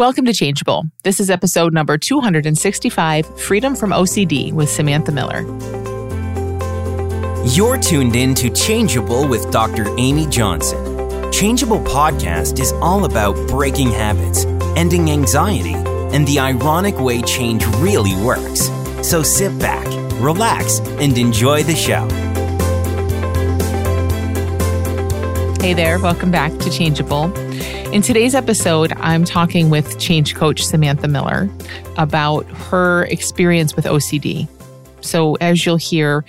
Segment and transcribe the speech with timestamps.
[0.00, 0.84] Welcome to Changeable.
[1.02, 5.42] This is episode number 265 Freedom from OCD with Samantha Miller.
[7.44, 9.94] You're tuned in to Changeable with Dr.
[9.98, 11.30] Amy Johnson.
[11.30, 18.16] Changeable podcast is all about breaking habits, ending anxiety, and the ironic way change really
[18.24, 18.70] works.
[19.06, 19.86] So sit back,
[20.18, 22.08] relax, and enjoy the show.
[25.60, 27.49] Hey there, welcome back to Changeable.
[27.92, 31.50] In today's episode, I'm talking with change coach Samantha Miller
[31.98, 34.48] about her experience with OCD.
[35.00, 36.24] So, as you'll hear,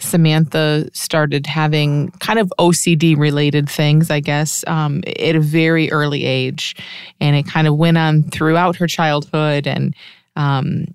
[0.00, 6.24] Samantha started having kind of OCD related things, I guess, um, at a very early
[6.24, 6.74] age.
[7.20, 9.94] And it kind of went on throughout her childhood and
[10.34, 10.86] um,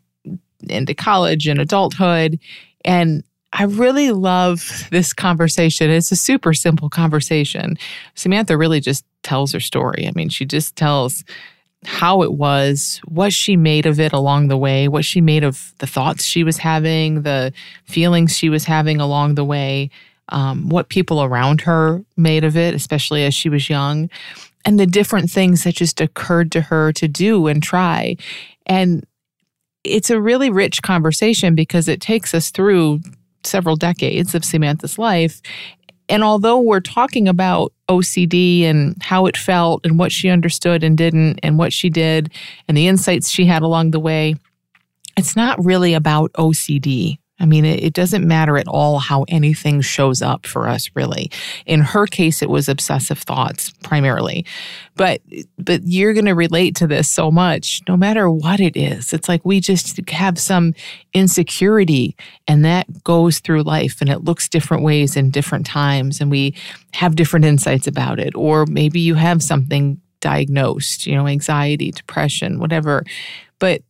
[0.68, 2.42] into college and adulthood.
[2.84, 5.90] And I really love this conversation.
[5.90, 7.78] It's a super simple conversation.
[8.16, 10.08] Samantha really just tells her story.
[10.08, 11.24] I mean, she just tells
[11.86, 15.74] how it was, what she made of it along the way, what she made of
[15.80, 17.54] the thoughts she was having, the
[17.86, 19.90] feelings she was having along the way,
[20.30, 24.10] um, what people around her made of it, especially as she was young,
[24.66, 28.16] and the different things that just occurred to her to do and try.
[28.66, 29.06] And
[29.84, 33.00] it's a really rich conversation because it takes us through
[33.44, 35.42] several decades of Samantha's life.
[36.08, 40.98] And although we're talking about OCD and how it felt and what she understood and
[40.98, 42.32] didn't, and what she did
[42.68, 44.36] and the insights she had along the way,
[45.16, 47.20] it's not really about OCD.
[47.40, 51.32] I mean, it, it, doesn't matter at all how anything shows up for us, really.
[51.66, 54.46] In her case, it was obsessive thoughts primarily.
[54.96, 55.22] But
[55.58, 59.14] but you're going to relate to this so much, no matter what it is.
[59.14, 60.74] It's like we just have some
[61.14, 62.16] insecurity,
[62.48, 66.56] and that goes through life, and it looks different ways in different times, and we
[66.94, 68.36] have different insights about it.
[68.36, 73.06] Or maybe you have something diagnosed, you know, anxiety, depression, whatever.
[73.60, 73.82] But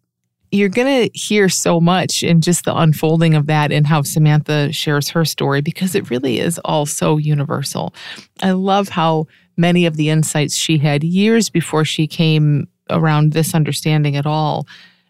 [0.52, 4.72] you're going to hear so much in just the unfolding of that and how Samantha
[4.72, 7.94] shares her story because it really is all so universal.
[8.42, 13.54] I love how many of the insights she had years before she came around this
[13.54, 14.66] understanding at all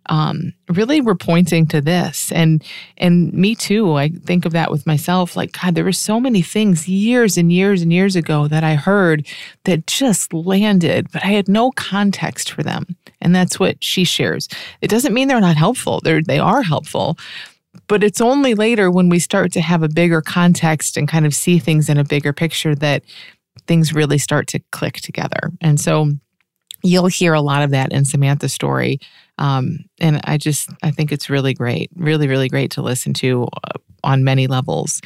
[0.10, 2.64] um, really were pointing to this and
[2.98, 6.42] and me too i think of that with myself like god there were so many
[6.42, 9.26] things years and years and years ago that i heard
[9.66, 12.86] that just landed but i had no context for them
[13.22, 14.48] and that's what she shares.
[14.82, 16.02] It doesn't mean they're not helpful.
[16.04, 17.18] They're they are helpful
[17.88, 21.34] but it's only later when we start to have a bigger context and kind of
[21.34, 23.04] see things in a bigger picture that
[23.68, 25.52] things really start to click together.
[25.62, 26.12] And so
[26.84, 29.00] you'll hear a lot of that in Samantha's story.
[29.38, 33.48] Um, and I just, I think it's really great, really, really great to listen to
[33.64, 35.02] uh, on many levels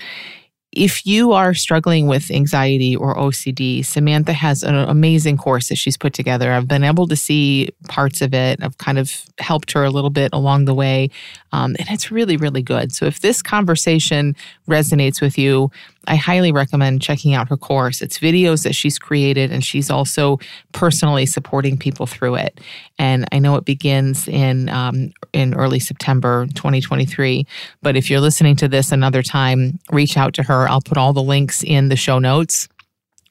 [0.75, 5.97] if you are struggling with anxiety or OCD, Samantha has an amazing course that she's
[5.97, 6.51] put together.
[6.51, 8.61] I've been able to see parts of it.
[8.61, 11.09] I've kind of helped her a little bit along the way.
[11.51, 12.91] Um, and it's really, really good.
[12.91, 14.35] So if this conversation
[14.67, 15.69] resonates with you,
[16.07, 18.01] I highly recommend checking out her course.
[18.01, 20.39] It's videos that she's created, and she's also
[20.71, 22.59] personally supporting people through it.
[22.99, 27.47] And I know it begins in um, in early September 2023.
[27.81, 30.67] But if you're listening to this another time, reach out to her.
[30.67, 32.67] I'll put all the links in the show notes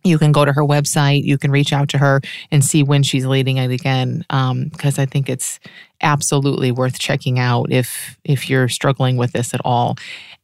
[0.04, 3.02] you can go to her website you can reach out to her and see when
[3.02, 5.60] she's leading it again because um, i think it's
[6.02, 9.96] absolutely worth checking out if if you're struggling with this at all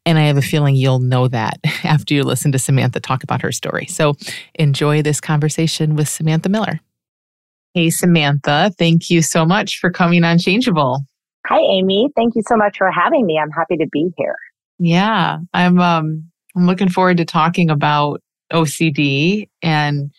[0.08, 3.42] and I have a feeling you'll know that after you listen to Samantha talk about
[3.42, 3.84] her story.
[3.86, 4.14] So
[4.54, 6.80] enjoy this conversation with Samantha Miller.
[7.74, 11.04] Hey, Samantha, thank you so much for coming on Changeable.
[11.46, 12.08] Hi, Amy.
[12.16, 13.38] Thank you so much for having me.
[13.38, 14.36] I'm happy to be here.
[14.78, 15.78] Yeah, I'm.
[15.78, 16.24] Um,
[16.56, 20.10] I'm looking forward to talking about OCD and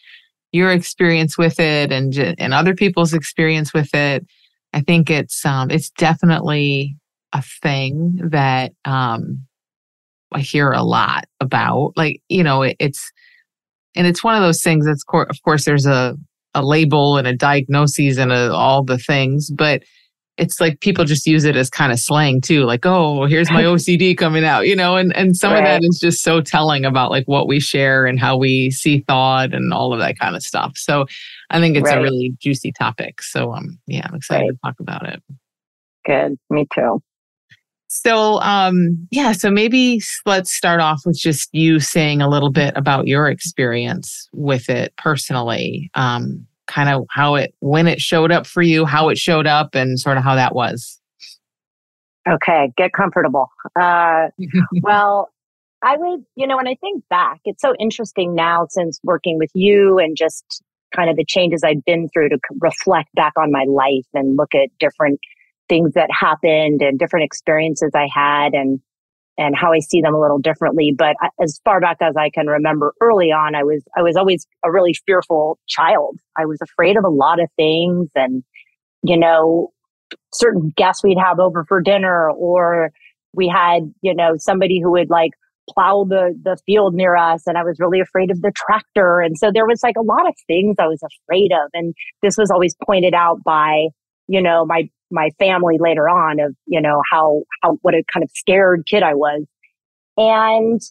[0.52, 4.26] your experience with it, and and other people's experience with it.
[4.74, 6.96] I think it's um, it's definitely
[7.34, 9.48] a thing that um,
[10.32, 11.94] I hear a lot about.
[11.96, 13.12] Like, you know, it, it's,
[13.96, 16.16] and it's one of those things that's, cor- of course, there's a,
[16.54, 19.84] a label and a diagnosis and a, all the things, but
[20.40, 22.64] it's like people just use it as kind of slang too.
[22.64, 25.60] Like, oh, here's my OCD coming out, you know, and, and some right.
[25.60, 29.02] of that is just so telling about like what we share and how we see
[29.02, 30.78] thought and all of that kind of stuff.
[30.78, 31.06] So
[31.50, 31.98] I think it's right.
[31.98, 33.22] a really juicy topic.
[33.22, 34.52] So um, yeah, I'm excited right.
[34.52, 35.22] to talk about it.
[36.06, 36.38] Good.
[36.50, 37.02] Me too.
[37.92, 42.72] So, um, yeah, so maybe let's start off with just you saying a little bit
[42.76, 48.46] about your experience with it personally, um, kind of how it, when it showed up
[48.46, 51.02] for you, how it showed up, and sort of how that was.
[52.30, 53.50] Okay, get comfortable.
[53.76, 54.28] Uh,
[54.84, 55.30] well,
[55.82, 59.50] I would, you know, when I think back, it's so interesting now since working with
[59.56, 60.62] you and just
[60.96, 64.54] kind of the changes I've been through to reflect back on my life and look
[64.54, 65.20] at different
[65.70, 68.80] things that happened and different experiences I had and
[69.38, 70.94] and how I see them a little differently.
[70.96, 74.46] But as far back as I can remember early on, I was I was always
[74.66, 76.20] a really fearful child.
[76.38, 78.44] I was afraid of a lot of things and
[79.04, 79.72] you know
[80.34, 82.92] certain guests we'd have over for dinner or
[83.34, 85.32] we had, you know, somebody who would like
[85.70, 89.22] plow the the field near us and I was really afraid of the tractor.
[89.22, 91.70] And so there was like a lot of things I was afraid of.
[91.74, 91.94] And
[92.24, 93.88] this was always pointed out by,
[94.28, 98.24] you know, my my family later on of, you know, how how what a kind
[98.24, 99.46] of scared kid I was.
[100.18, 100.82] And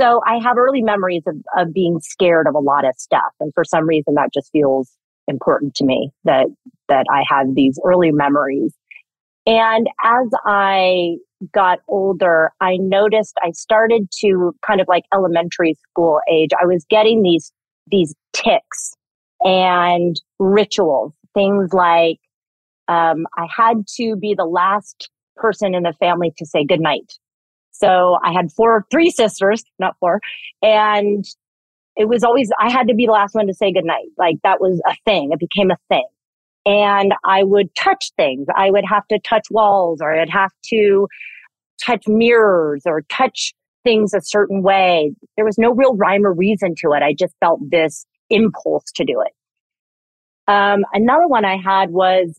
[0.00, 3.32] so I have early memories of, of being scared of a lot of stuff.
[3.40, 4.90] And for some reason that just feels
[5.28, 6.46] important to me that
[6.88, 8.74] that I have these early memories.
[9.46, 11.16] And as I
[11.52, 16.50] got older, I noticed I started to kind of like elementary school age.
[16.60, 17.50] I was getting these,
[17.90, 18.94] these tics
[19.42, 22.18] and rituals, things like,
[22.90, 27.12] um, I had to be the last person in the family to say goodnight.
[27.70, 30.20] So I had four, three sisters, not four.
[30.60, 31.24] And
[31.96, 34.08] it was always, I had to be the last one to say goodnight.
[34.18, 35.30] Like that was a thing.
[35.32, 36.06] It became a thing.
[36.66, 38.46] And I would touch things.
[38.54, 41.06] I would have to touch walls or I'd have to
[41.82, 43.54] touch mirrors or touch
[43.84, 45.12] things a certain way.
[45.36, 47.02] There was no real rhyme or reason to it.
[47.02, 49.32] I just felt this impulse to do it.
[50.52, 52.38] Um, another one I had was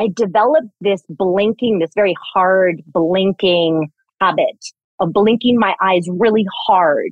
[0.00, 4.56] I developed this blinking, this very hard blinking habit
[4.98, 7.10] of blinking my eyes really hard.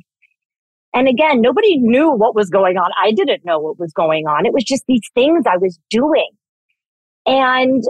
[0.95, 2.91] And again, nobody knew what was going on.
[3.01, 4.47] I didn't know what was going on.
[4.47, 6.31] It was just these things I was doing.
[7.27, 7.85] And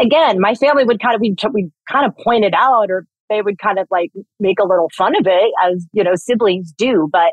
[0.00, 3.40] again, my family would kind of, we, we kind of point it out or they
[3.40, 4.10] would kind of like
[4.40, 7.32] make a little fun of it as, you know, siblings do, but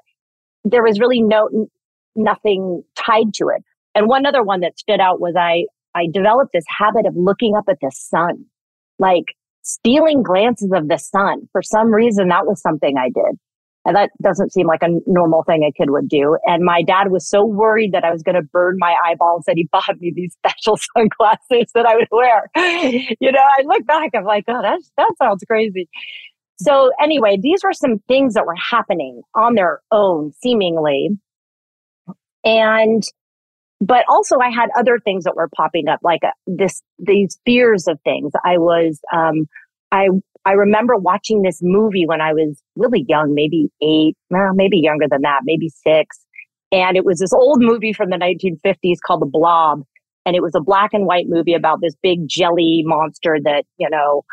[0.63, 1.67] there was really no,
[2.15, 3.63] nothing tied to it.
[3.95, 5.65] And one other one that stood out was I,
[5.95, 8.45] I developed this habit of looking up at the sun,
[8.99, 9.25] like
[9.63, 11.47] stealing glances of the sun.
[11.51, 13.37] For some reason, that was something I did.
[13.83, 16.37] And that doesn't seem like a normal thing a kid would do.
[16.45, 19.55] And my dad was so worried that I was going to burn my eyeballs that
[19.57, 22.49] he bought me these special sunglasses that I would wear.
[23.19, 25.89] you know, I look back, I'm like, oh, that's, that sounds crazy.
[26.57, 31.09] So anyway, these were some things that were happening on their own, seemingly.
[32.43, 33.03] And,
[33.81, 37.87] but also I had other things that were popping up, like uh, this, these fears
[37.87, 38.31] of things.
[38.45, 39.47] I was, um,
[39.91, 40.07] I
[40.45, 45.05] I remember watching this movie when I was really young, maybe eight, well, maybe younger
[45.09, 46.17] than that, maybe six.
[46.71, 49.83] And it was this old movie from the 1950s called The Blob.
[50.25, 53.89] And it was a black and white movie about this big jelly monster that, you
[53.89, 54.23] know,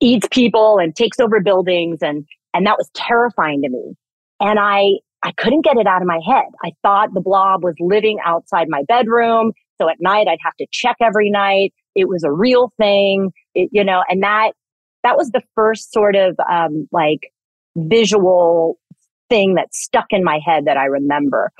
[0.00, 1.98] eats people and takes over buildings.
[2.00, 3.94] And, and that was terrifying to me.
[4.40, 6.46] And I, I couldn't get it out of my head.
[6.64, 9.52] I thought the blob was living outside my bedroom.
[9.80, 11.72] So at night I'd have to check every night.
[11.94, 14.52] It was a real thing, it, you know, and that
[15.02, 17.32] that was the first sort of um, like
[17.76, 18.78] visual
[19.28, 21.52] thing that stuck in my head that I remember.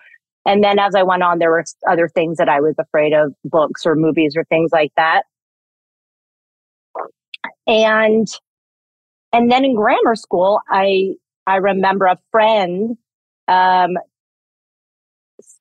[0.47, 3.35] And then as I went on, there were other things that I was afraid of,
[3.45, 5.25] books or movies or things like that.
[7.67, 8.27] And
[9.33, 11.15] and then in grammar school, I
[11.47, 12.97] I remember a friend
[13.49, 13.97] um,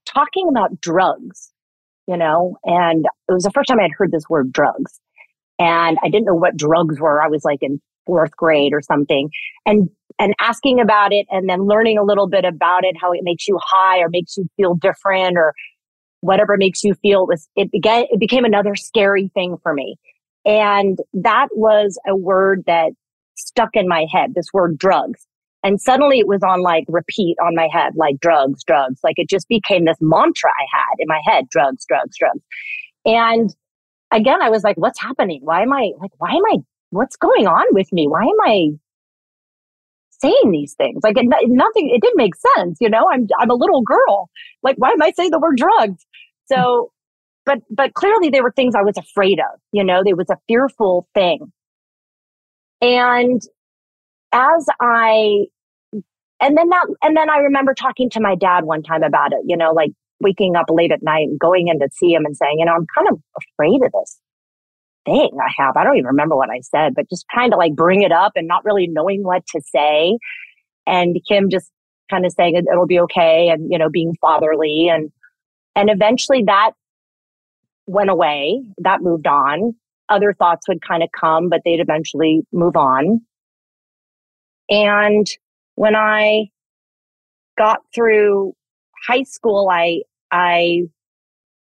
[0.06, 1.52] talking about drugs,
[2.08, 5.00] you know, and it was the first time I had heard this word drugs
[5.60, 7.22] and I didn't know what drugs were.
[7.22, 9.30] I was like in fourth grade or something
[9.66, 13.22] and, and asking about it and then learning a little bit about it, how it
[13.24, 15.54] makes you high or makes you feel different or
[16.22, 19.98] whatever makes you feel was, it began, it became another scary thing for me.
[20.46, 22.92] And that was a word that
[23.36, 25.28] stuck in my head, this word drugs.
[25.64, 29.00] And suddenly it was on like repeat on my head, like drugs, drugs.
[29.04, 32.44] Like it just became this mantra I had in my head, drugs, drugs, drugs.
[33.06, 33.54] And
[34.12, 35.42] again, I was like, what's happening?
[35.44, 36.58] Why am I like, why am I,
[36.92, 38.08] what's going on with me?
[38.08, 38.70] Why am I
[40.20, 41.02] saying these things?
[41.04, 42.78] Like, it, nothing, it didn't make sense.
[42.80, 44.30] You know, I'm, I'm a little girl.
[44.64, 46.06] Like, why am I saying the word drugs?
[46.46, 46.92] So,
[47.46, 50.38] but, but clearly they were things I was afraid of, you know, there was a
[50.48, 51.52] fearful thing.
[52.82, 53.42] And
[54.32, 55.46] as I,
[56.40, 59.40] and then that, and then I remember talking to my dad one time about it,
[59.46, 62.36] you know, like waking up late at night and going in to see him and
[62.36, 64.20] saying, you know, I'm kind of afraid of this
[65.06, 65.78] thing I have.
[65.78, 68.34] I don't even remember what I said, but just trying to like bring it up
[68.36, 70.18] and not really knowing what to say.
[70.86, 71.72] And him just
[72.10, 75.12] kind of saying it'll be okay and, you know, being fatherly and,
[75.76, 76.72] and eventually that
[77.86, 78.64] went away.
[78.80, 79.76] That moved on.
[80.10, 83.22] Other thoughts would kind of come, but they'd eventually move on.
[84.70, 85.28] And
[85.76, 86.50] when I
[87.58, 88.54] got through
[89.08, 90.84] high school, I, I,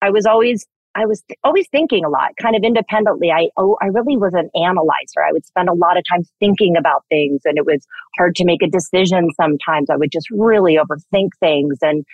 [0.03, 3.31] I was always, I was th- always thinking a lot, kind of independently.
[3.31, 5.23] I, oh, I really was an analyzer.
[5.27, 8.45] I would spend a lot of time thinking about things and it was hard to
[8.45, 9.89] make a decision sometimes.
[9.91, 11.79] I would just really overthink things.
[11.83, 12.05] And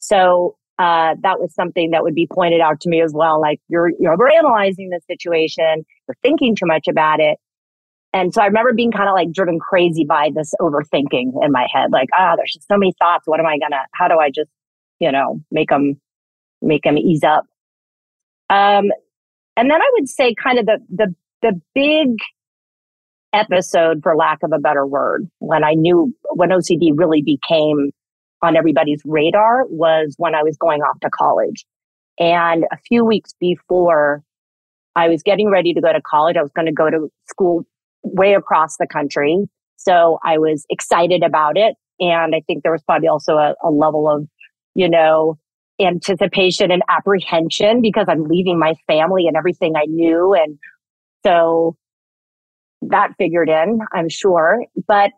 [0.00, 3.40] so, uh, that was something that would be pointed out to me as well.
[3.40, 5.86] Like you're, you're overanalyzing the situation.
[6.08, 7.38] You're thinking too much about it.
[8.14, 11.66] And so I remember being kind of like driven crazy by this overthinking in my
[11.72, 11.90] head.
[11.90, 13.24] Like, ah, oh, there's just so many thoughts.
[13.26, 14.50] What am I gonna, how do I just,
[15.00, 16.00] you know, make them,
[16.62, 17.44] make them ease up?
[18.48, 18.92] Um,
[19.56, 22.18] and then I would say kind of the, the, the big
[23.32, 27.90] episode, for lack of a better word, when I knew when OCD really became
[28.42, 31.64] on everybody's radar was when I was going off to college.
[32.20, 34.22] And a few weeks before
[34.94, 37.64] I was getting ready to go to college, I was going to go to school
[38.04, 39.46] way across the country.
[39.76, 41.74] So I was excited about it.
[42.00, 44.26] And I think there was probably also a, a level of,
[44.74, 45.38] you know,
[45.80, 50.34] anticipation and apprehension because I'm leaving my family and everything I knew.
[50.34, 50.58] And
[51.24, 51.76] so
[52.82, 54.64] that figured in, I'm sure.
[54.86, 55.10] But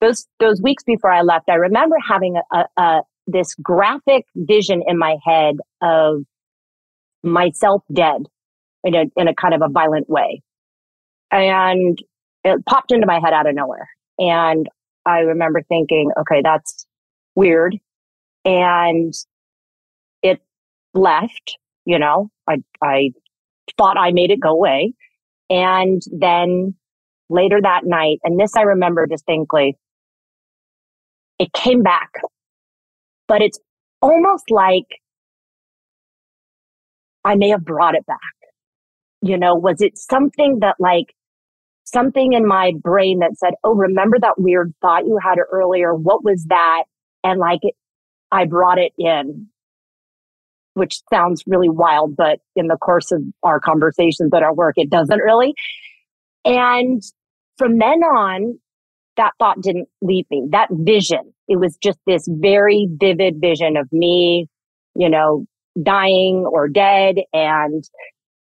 [0.00, 4.82] those, those weeks before I left, I remember having a, a, a this graphic vision
[4.86, 6.24] in my head of
[7.22, 8.22] myself dead
[8.82, 10.42] in a, in a kind of a violent way.
[11.34, 11.98] And
[12.44, 13.88] it popped into my head out of nowhere.
[14.18, 14.68] And
[15.04, 16.86] I remember thinking, okay, that's
[17.34, 17.76] weird.
[18.44, 19.12] And
[20.22, 20.40] it
[20.94, 23.10] left, you know, I, I
[23.76, 24.94] thought I made it go away.
[25.50, 26.74] And then
[27.28, 29.76] later that night, and this I remember distinctly,
[31.40, 32.10] it came back,
[33.26, 33.58] but it's
[34.00, 34.86] almost like
[37.24, 38.18] I may have brought it back.
[39.20, 41.06] You know, was it something that like
[41.84, 45.94] something in my brain that said, Oh, remember that weird thought you had earlier?
[45.94, 46.84] What was that?
[47.22, 47.60] And like
[48.32, 49.48] I brought it in,
[50.74, 54.90] which sounds really wild, but in the course of our conversations at our work, it
[54.90, 55.54] doesn't really.
[56.44, 57.02] And
[57.56, 58.58] from then on,
[59.16, 60.48] that thought didn't leave me.
[60.50, 64.48] That vision, it was just this very vivid vision of me,
[64.96, 65.46] you know,
[65.80, 67.84] dying or dead and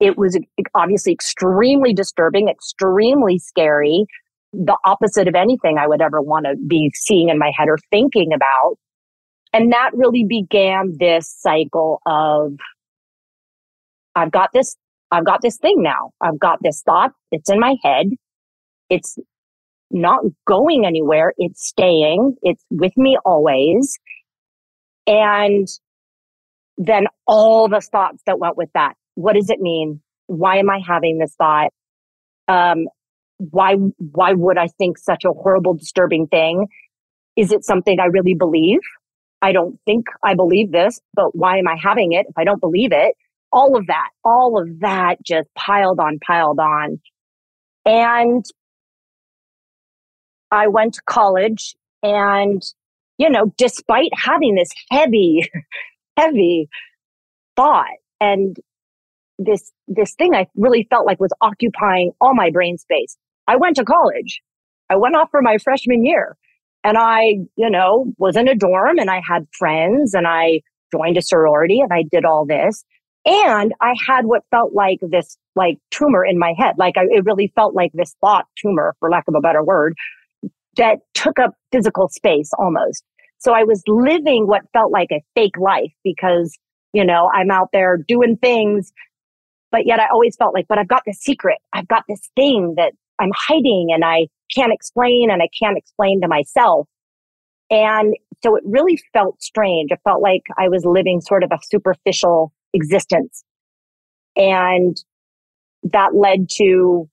[0.00, 0.38] it was
[0.74, 4.06] obviously extremely disturbing, extremely scary,
[4.52, 7.78] the opposite of anything I would ever want to be seeing in my head or
[7.90, 8.76] thinking about.
[9.52, 12.54] And that really began this cycle of
[14.16, 14.76] I've got this,
[15.10, 16.12] I've got this thing now.
[16.20, 17.12] I've got this thought.
[17.32, 18.06] It's in my head.
[18.90, 19.18] It's
[19.90, 21.32] not going anywhere.
[21.36, 22.36] It's staying.
[22.42, 23.98] It's with me always.
[25.06, 25.66] And
[26.76, 30.00] then all the thoughts that went with that what does it mean?
[30.26, 31.70] Why am I having this thought?
[32.48, 32.86] Um,
[33.38, 36.66] why, why would I think such a horrible, disturbing thing?
[37.36, 38.80] Is it something I really believe?
[39.42, 42.60] I don't think I believe this, but why am I having it if I don't
[42.60, 43.14] believe it?
[43.52, 47.00] All of that, all of that just piled on, piled on.
[47.84, 48.44] And
[50.50, 52.62] I went to college and,
[53.18, 55.50] you know, despite having this heavy,
[56.16, 56.68] heavy
[57.56, 57.86] thought
[58.20, 58.56] and
[59.38, 63.16] this this thing I really felt like was occupying all my brain space.
[63.46, 64.40] I went to college.
[64.90, 66.36] I went off for my freshman year
[66.84, 70.60] and I, you know, was in a dorm and I had friends and I
[70.92, 72.84] joined a sorority and I did all this.
[73.26, 76.74] And I had what felt like this like tumor in my head.
[76.78, 79.94] Like I, it really felt like this thought tumor, for lack of a better word,
[80.76, 83.02] that took up physical space almost.
[83.38, 86.56] So I was living what felt like a fake life because,
[86.92, 88.92] you know, I'm out there doing things
[89.74, 91.58] but yet I always felt like, but I've got this secret.
[91.72, 96.20] I've got this thing that I'm hiding and I can't explain and I can't explain
[96.20, 96.86] to myself.
[97.72, 98.14] And
[98.44, 99.90] so it really felt strange.
[99.90, 103.42] It felt like I was living sort of a superficial existence.
[104.36, 104.96] And
[105.82, 107.10] that led to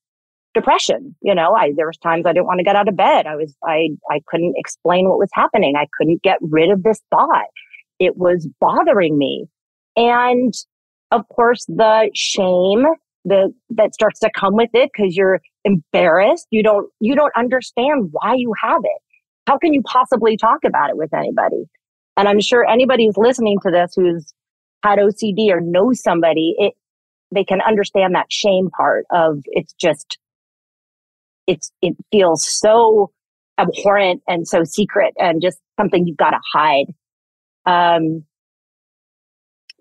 [0.53, 1.15] depression.
[1.24, 3.25] You know, I, there was times I didn't want to get out of bed.
[3.25, 5.75] I was, I, I couldn't explain what was happening.
[5.75, 7.48] I couldn't get rid of this thought.
[7.98, 9.48] It was bothering me.
[9.96, 10.53] And
[11.12, 12.86] of course, the shame
[13.25, 16.48] the, that starts to come with it because you're embarrassed.
[16.50, 19.01] You don't, you don't understand why you have it.
[19.48, 21.65] How can you possibly talk about it with anybody?
[22.18, 24.34] And I'm sure anybody who's listening to this who's
[24.84, 26.74] had OCD or knows somebody, it,
[27.34, 30.18] they can understand that shame part of it's just,
[31.48, 33.12] it's, it feels so
[33.58, 36.88] abhorrent and so secret and just something you've got to hide.
[37.65, 38.25] Um,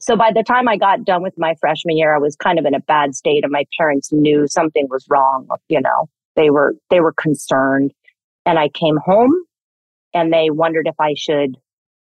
[0.01, 2.65] so by the time I got done with my freshman year, I was kind of
[2.65, 5.47] in a bad state and my parents knew something was wrong.
[5.69, 7.93] You know, they were, they were concerned
[8.47, 9.33] and I came home
[10.15, 11.57] and they wondered if I should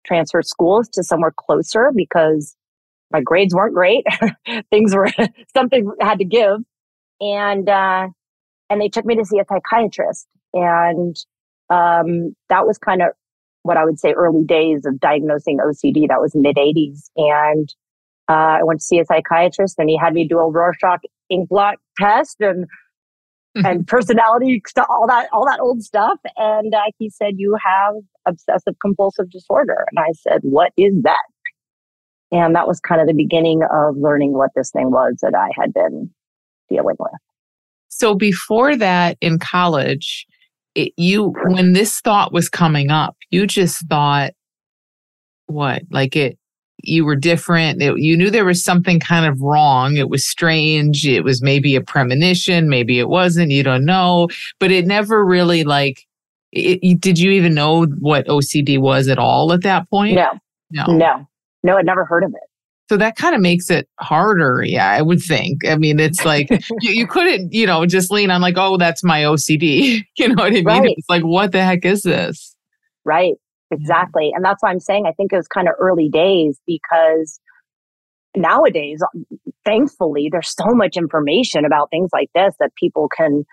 [0.06, 2.56] transfer schools to somewhere closer because
[3.12, 4.06] my grades weren't great.
[4.70, 5.10] Things were
[5.54, 6.60] something had to give.
[7.20, 8.08] And, uh,
[8.70, 10.26] and they took me to see a psychiatrist.
[10.54, 11.18] And,
[11.70, 13.10] um, that was kind of
[13.64, 16.08] what I would say early days of diagnosing OCD.
[16.08, 17.10] That was mid 80s.
[17.18, 17.70] And,
[18.30, 21.50] uh, I went to see a psychiatrist and he had me do a Rorschach ink
[21.50, 22.66] blot test and
[23.56, 26.20] and personality all that all that old stuff.
[26.38, 27.96] And uh, he said you have
[28.26, 29.86] obsessive compulsive disorder.
[29.90, 31.18] And i said what is that?
[32.32, 35.50] And that was kind of the beginning of learning what this thing was that i
[35.60, 36.12] had been
[36.70, 37.12] dealing with.
[37.88, 40.28] So before that in college
[40.76, 44.34] it, you when this thought was coming up you just thought
[45.48, 45.82] what?
[45.90, 46.39] Like it
[46.84, 47.82] you were different.
[47.82, 49.98] It, you knew there was something kind of wrong.
[49.98, 51.08] It was strange.
[51.08, 52.70] It was maybe a premonition.
[52.70, 53.52] Maybe it wasn't.
[53.52, 54.30] You don't know.
[54.60, 56.06] But it never really like.
[56.52, 60.16] It, did you even know what OCD was at all at that point?
[60.16, 60.32] No,
[60.72, 61.28] no, no,
[61.62, 61.78] no.
[61.78, 62.50] I'd never heard of it.
[62.90, 64.64] So that kind of makes it harder.
[64.66, 65.68] Yeah, I would think.
[65.68, 66.50] I mean, it's like
[66.82, 70.02] you, you, couldn't, you know, just lean on like, oh, that's my OCD.
[70.18, 70.66] you know what I mean?
[70.66, 70.96] Right.
[70.98, 72.56] It's like, what the heck is this?
[73.06, 73.36] Right.
[73.72, 74.32] Exactly.
[74.34, 77.40] And that's why I'm saying I think it was kind of early days because
[78.36, 79.02] nowadays,
[79.66, 83.46] thankfully, there's so much information about things like this that people can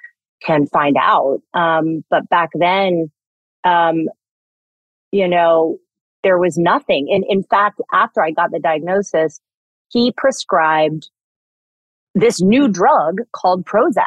[0.42, 1.40] can find out.
[1.54, 3.10] Um, but back then,
[3.64, 4.06] um,
[5.12, 5.78] you know,
[6.22, 7.08] there was nothing.
[7.10, 9.40] And in fact, after I got the diagnosis,
[9.88, 11.08] he prescribed
[12.14, 14.04] this new drug called Prozac.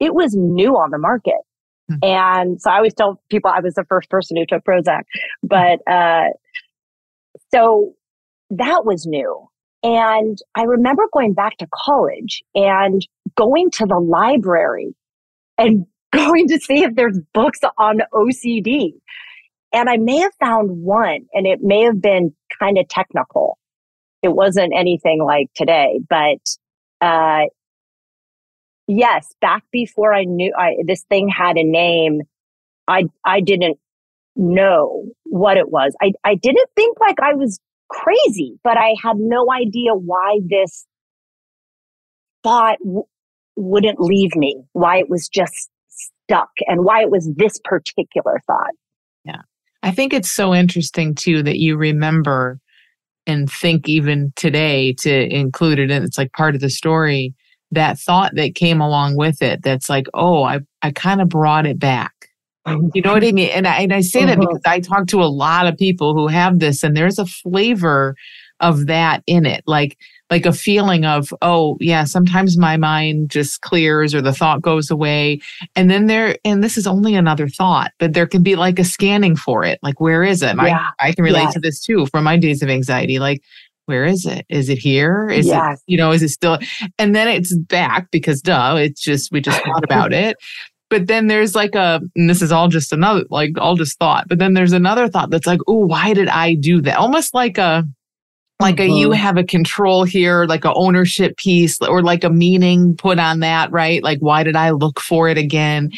[0.00, 1.40] It was new on the market.
[1.88, 1.96] Hmm.
[2.02, 5.02] And so I always tell people I was the first person who took Prozac.
[5.42, 6.28] But uh,
[7.52, 7.94] so
[8.50, 9.48] that was new.
[9.82, 14.94] And I remember going back to college and going to the library
[15.58, 18.92] and going to see if there's books on OCD.
[19.72, 23.58] And I may have found one and it may have been kind of technical.
[24.22, 26.38] It wasn't anything like today, but
[27.00, 27.46] uh,
[28.86, 32.22] yes, back before I knew I, this thing had a name,
[32.88, 33.78] I I didn't
[34.36, 35.94] know what it was.
[36.02, 40.86] I I didn't think like I was crazy, but I had no idea why this
[42.42, 43.04] thought w-
[43.56, 48.74] wouldn't leave me, why it was just stuck, and why it was this particular thought.
[49.24, 49.42] Yeah.
[49.82, 52.58] I think it's so interesting too that you remember
[53.26, 57.34] and think even today to include it and it's like part of the story
[57.74, 61.66] that thought that came along with it that's like, oh, I, I kind of brought
[61.66, 62.12] it back.
[62.66, 63.50] You know what I mean?
[63.50, 64.28] And I, and I say uh-huh.
[64.28, 67.26] that because I talk to a lot of people who have this, and there's a
[67.26, 68.16] flavor
[68.60, 69.62] of that in it.
[69.66, 69.98] Like,
[70.30, 74.90] like a feeling of, oh, yeah, sometimes my mind just clears or the thought goes
[74.90, 75.40] away.
[75.76, 78.84] And then there, and this is only another thought, but there can be like a
[78.84, 79.78] scanning for it.
[79.82, 80.56] Like, where is it?
[80.56, 80.88] Yeah.
[80.98, 83.18] I, I can relate to this too from my days of anxiety.
[83.18, 83.42] Like,
[83.86, 84.46] where is it?
[84.48, 85.28] Is it here?
[85.28, 85.78] Is yes.
[85.78, 86.58] it, you know, is it still?
[86.98, 90.36] And then it's back because duh, it's just, we just thought about it.
[90.90, 94.28] But then there's like a, and this is all just another, like all just thought,
[94.28, 96.98] but then there's another thought that's like, oh, why did I do that?
[96.98, 97.84] Almost like a,
[98.60, 98.92] like mm-hmm.
[98.92, 99.20] a you mm-hmm.
[99.20, 103.70] have a control here like a ownership piece or like a meaning put on that
[103.72, 105.90] right like why did i look for it again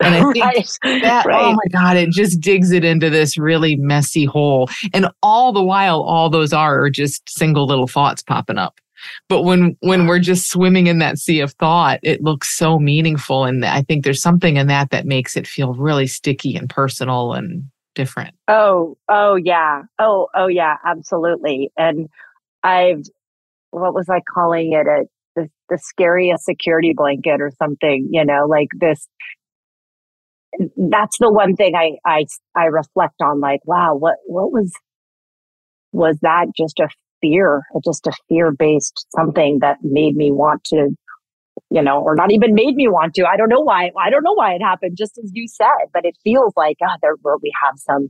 [0.00, 1.02] and I think right.
[1.02, 1.44] that, oh right.
[1.44, 4.68] oh my God, it just digs it into this really messy hole.
[4.92, 8.80] And all the while, all those are, are just single little thoughts popping up.
[9.28, 13.44] But when when we're just swimming in that sea of thought, it looks so meaningful.
[13.44, 17.32] And I think there's something in that that makes it feel really sticky and personal
[17.34, 18.34] and different.
[18.48, 19.82] Oh, oh yeah.
[19.98, 21.70] Oh, oh yeah, absolutely.
[21.76, 22.08] And
[22.62, 23.02] I've
[23.70, 24.86] what was I calling it?
[24.86, 25.04] A
[25.36, 29.08] the, the scariest security blanket or something, you know, like this
[30.76, 34.72] that's the one thing I, I, I reflect on like, wow, what, what was,
[35.92, 36.88] was that just a
[37.20, 40.90] fear, just a fear based something that made me want to,
[41.70, 43.24] you know, or not even made me want to.
[43.26, 43.90] I don't know why.
[43.98, 46.96] I don't know why it happened, just as you said, but it feels like, ah,
[47.00, 48.08] there, we have some,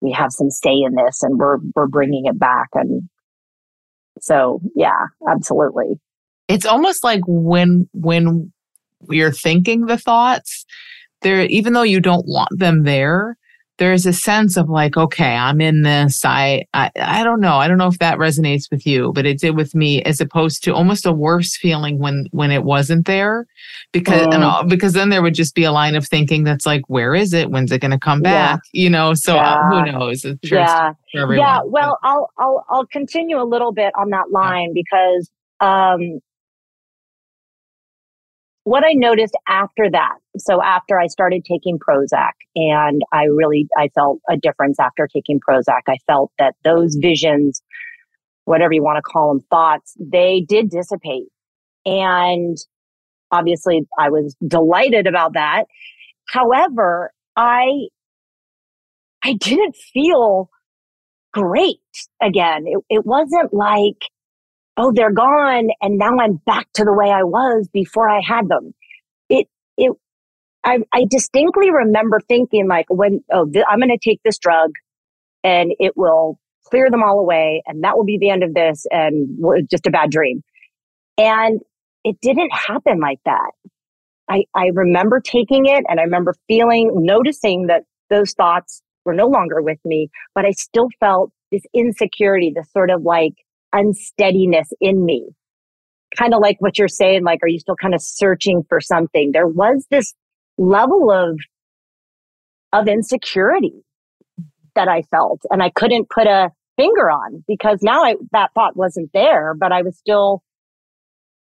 [0.00, 2.68] we have some say in this and we're, we're bringing it back.
[2.74, 3.08] And
[4.20, 6.00] so, yeah, absolutely.
[6.48, 8.52] It's almost like when, when
[9.00, 10.66] we're thinking the thoughts,
[11.22, 13.36] there even though you don't want them there
[13.80, 16.22] there's a sense of like okay i'm in this.
[16.24, 17.56] I, I i don't know.
[17.56, 20.62] I don't know if that resonates with you but it did with me as opposed
[20.64, 23.46] to almost a worse feeling when when it wasn't there
[23.92, 26.82] because and, uh, because then there would just be a line of thinking that's like
[26.88, 27.50] where is it?
[27.50, 28.60] When's it going to come back?
[28.72, 28.82] Yeah.
[28.82, 29.54] you know so yeah.
[29.54, 30.26] uh, who knows?
[30.42, 30.92] Yeah.
[31.14, 34.82] yeah well i'll i'll i'll continue a little bit on that line yeah.
[34.82, 35.30] because
[35.60, 36.20] um
[38.64, 43.88] what I noticed after that, so after I started taking Prozac and I really, I
[43.94, 45.80] felt a difference after taking Prozac.
[45.88, 47.62] I felt that those visions,
[48.44, 51.28] whatever you want to call them, thoughts, they did dissipate.
[51.86, 52.56] And
[53.30, 55.64] obviously I was delighted about that.
[56.28, 57.88] However, I,
[59.24, 60.50] I didn't feel
[61.32, 61.78] great
[62.20, 62.64] again.
[62.66, 64.02] It, it wasn't like,
[64.80, 65.68] oh, they're gone.
[65.82, 68.72] And now I'm back to the way I was before I had them.
[69.28, 69.92] It, it,
[70.64, 74.70] I, I distinctly remember thinking like when, oh, th- I'm going to take this drug
[75.44, 77.62] and it will clear them all away.
[77.66, 79.38] And that will be the end of this and
[79.70, 80.42] just a bad dream.
[81.18, 81.60] And
[82.02, 83.50] it didn't happen like that.
[84.30, 89.26] I, I remember taking it and I remember feeling, noticing that those thoughts were no
[89.26, 93.34] longer with me, but I still felt this insecurity, this sort of like
[93.72, 95.28] unsteadiness in me.
[96.16, 99.30] Kind of like what you're saying, like, are you still kind of searching for something?
[99.32, 100.12] There was this
[100.58, 101.38] level of,
[102.72, 103.84] of insecurity
[104.74, 108.76] that I felt and I couldn't put a finger on because now I, that thought
[108.76, 110.42] wasn't there, but I was still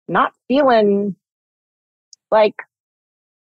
[0.09, 1.15] not feeling
[2.31, 2.55] like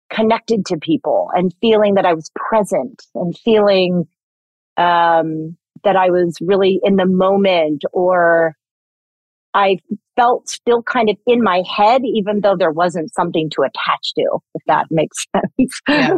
[0.10, 4.08] connected to people and feeling that I was present and feeling
[4.78, 8.56] um, that I was really in the moment or
[9.54, 9.78] I
[10.16, 14.40] felt still kind of in my head, even though there wasn't something to attach to,
[14.54, 15.82] if that makes sense.
[15.88, 16.18] yeah.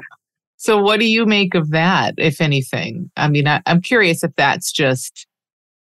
[0.57, 3.11] So, what do you make of that, if anything?
[3.15, 5.27] I mean, I, am curious if that's just,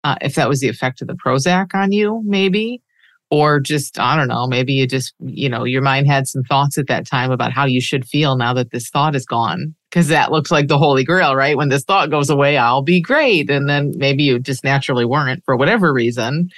[0.05, 2.81] uh, if that was the effect of the Prozac on you, maybe,
[3.30, 6.78] or just i don't know maybe you just you know your mind had some thoughts
[6.78, 10.08] at that time about how you should feel now that this thought is gone because
[10.08, 11.56] that looks like the holy grail right?
[11.56, 13.50] When this thought goes away i'll be great.
[13.50, 16.50] And then maybe you just naturally weren't for whatever reason.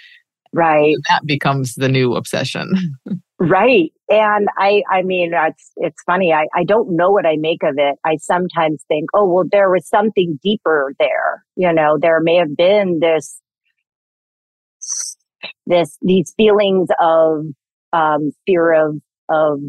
[0.52, 0.94] Right.
[1.08, 2.72] That becomes the new obsession.
[3.38, 3.92] Right.
[4.08, 6.32] And i i mean it's it's funny.
[6.32, 7.96] I, I don't know what i make of it.
[8.02, 11.44] I sometimes think oh well there was something deeper there.
[11.54, 13.38] You know there may have been this
[15.66, 17.44] this these feelings of
[17.92, 18.96] um, fear of
[19.28, 19.60] of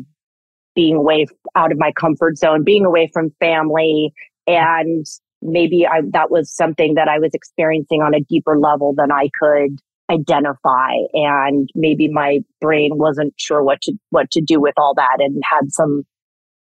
[0.76, 1.26] being away
[1.56, 4.14] out of my comfort zone, being away from family,
[4.46, 5.06] and
[5.42, 9.30] maybe I, that was something that I was experiencing on a deeper level than I
[9.40, 14.94] could identify and maybe my brain wasn't sure what to what to do with all
[14.96, 16.04] that and had some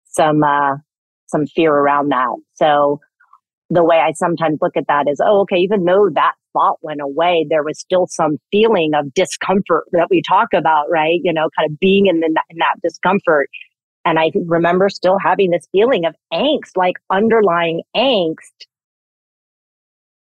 [0.07, 0.76] some uh
[1.26, 2.37] some fear around that.
[2.54, 3.00] So
[3.70, 7.03] the way i sometimes look at that is oh okay even though that thought went
[7.03, 11.21] away, there was still some feeling of discomfort that we talk about, right?
[11.23, 13.51] You know, kind of being in, the, in that discomfort.
[14.07, 18.67] And I remember still having this feeling of angst, like underlying angst.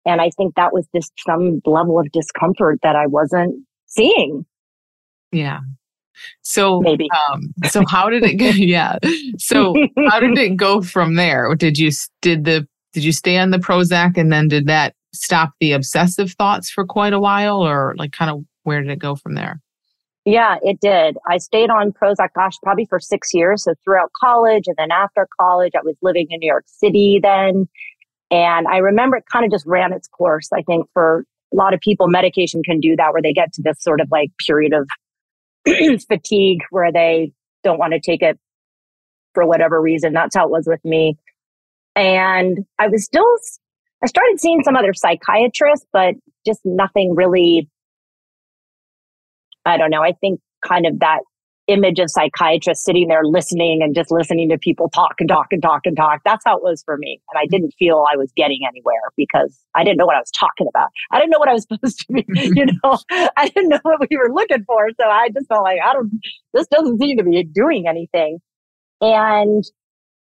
[0.05, 4.45] And I think that was just some level of discomfort that I wasn't seeing.
[5.31, 5.59] Yeah.
[6.41, 7.07] So maybe.
[7.31, 8.45] Um, so how did it go?
[8.55, 8.97] yeah.
[9.37, 9.73] So
[10.09, 11.53] how did it go from there?
[11.55, 15.53] Did you did the did you stay on the Prozac and then did that stop
[15.59, 19.15] the obsessive thoughts for quite a while or like kind of where did it go
[19.15, 19.61] from there?
[20.25, 21.17] Yeah, it did.
[21.27, 23.63] I stayed on Prozac, gosh, probably for six years.
[23.63, 27.67] So throughout college and then after college, I was living in New York City then.
[28.29, 30.49] And I remember it kind of just ran its course.
[30.53, 33.61] I think for a lot of people, medication can do that where they get to
[33.63, 34.87] this sort of like period of
[36.07, 37.31] fatigue where they
[37.63, 38.37] don't want to take it
[39.33, 40.13] for whatever reason.
[40.13, 41.17] That's how it was with me.
[41.95, 43.25] And I was still
[44.03, 47.69] I started seeing some other psychiatrists, but just nothing really.
[49.65, 50.01] I don't know.
[50.01, 51.19] I think kind of that
[51.69, 55.61] image of psychiatrists sitting there listening and just listening to people talk and talk and
[55.61, 56.21] talk and talk.
[56.25, 57.21] That's how it was for me.
[57.31, 57.51] And I mm-hmm.
[57.51, 60.89] didn't feel I was getting anywhere because I didn't know what I was talking about.
[61.11, 62.57] I didn't know what I was supposed to be, mm-hmm.
[62.57, 62.97] you know,
[63.37, 64.89] I didn't know what we were looking for.
[64.99, 66.11] So I just felt like, I don't,
[66.53, 68.39] this doesn't seem to be doing anything.
[69.01, 69.63] And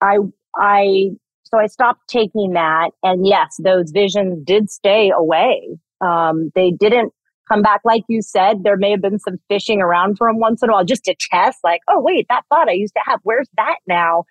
[0.01, 0.17] I,
[0.57, 1.11] I
[1.49, 2.91] so I stopped taking that.
[3.03, 5.77] And yes, those visions did stay away.
[6.01, 7.13] Um, they didn't
[7.47, 7.81] come back.
[7.83, 10.73] Like you said, there may have been some fishing around for them once in a
[10.73, 13.77] while just to test, like, oh, wait, that thought I used to have, where's that
[13.87, 14.25] now?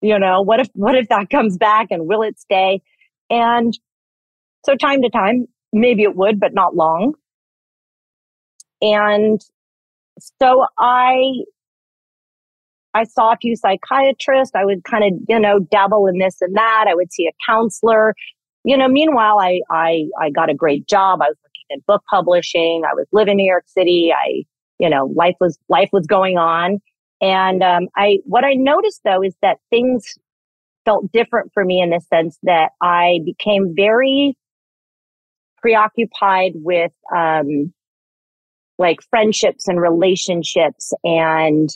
[0.00, 2.80] You know, what if, what if that comes back and will it stay?
[3.30, 3.78] And
[4.64, 7.14] so time to time, maybe it would, but not long.
[8.80, 9.40] And
[10.40, 11.44] so I
[12.94, 14.54] I saw a few psychiatrists.
[14.54, 16.86] I would kind of, you know, dabble in this and that.
[16.88, 18.14] I would see a counselor.
[18.64, 21.20] You know, meanwhile, I, I, I got a great job.
[21.20, 22.82] I was working in book publishing.
[22.88, 24.12] I was living in New York City.
[24.16, 24.44] I,
[24.78, 26.80] you know, life was, life was going on.
[27.20, 30.04] And, um, I, what I noticed though is that things
[30.84, 34.36] felt different for me in the sense that I became very
[35.60, 37.72] preoccupied with, um,
[38.78, 41.68] like friendships and relationships and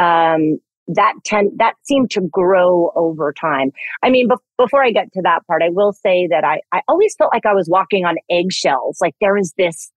[0.00, 0.58] um,
[0.88, 3.70] that tend that seemed to grow over time.
[4.02, 6.82] I mean, be- before I get to that part, I will say that I I
[6.88, 8.98] always felt like I was walking on eggshells.
[9.00, 9.92] Like there was this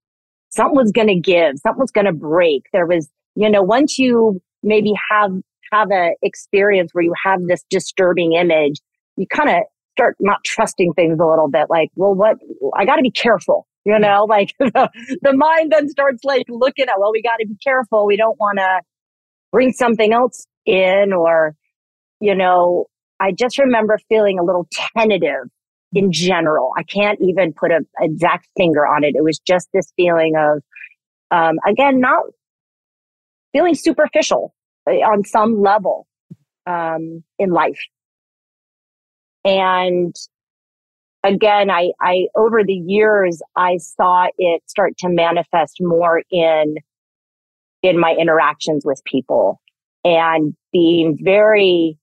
[0.49, 2.63] something was going to give, something was going to break.
[2.73, 5.31] There was, you know, once you maybe have
[5.71, 8.79] have a experience where you have this disturbing image,
[9.15, 9.63] you kind of
[9.97, 11.67] start not trusting things a little bit.
[11.69, 12.37] Like, well, what
[12.75, 13.67] I got to be careful.
[13.85, 14.89] You know, like the,
[15.21, 18.05] the mind then starts like looking at, well, we got to be careful.
[18.05, 18.81] We don't want to
[19.53, 21.55] bring something else in or,
[22.19, 22.87] you know,
[23.19, 25.47] I just remember feeling a little tentative
[25.93, 26.71] in general.
[26.75, 29.15] I can't even put an exact finger on it.
[29.15, 30.61] It was just this feeling of,
[31.31, 32.23] um, again, not
[33.53, 34.53] feeling superficial
[34.89, 36.07] eh, on some level
[36.65, 37.79] um, in life.
[39.45, 40.15] And
[41.23, 46.75] again, I, I, over the years, I saw it start to manifest more in,
[47.83, 49.61] in my interactions with people
[50.03, 51.97] and being very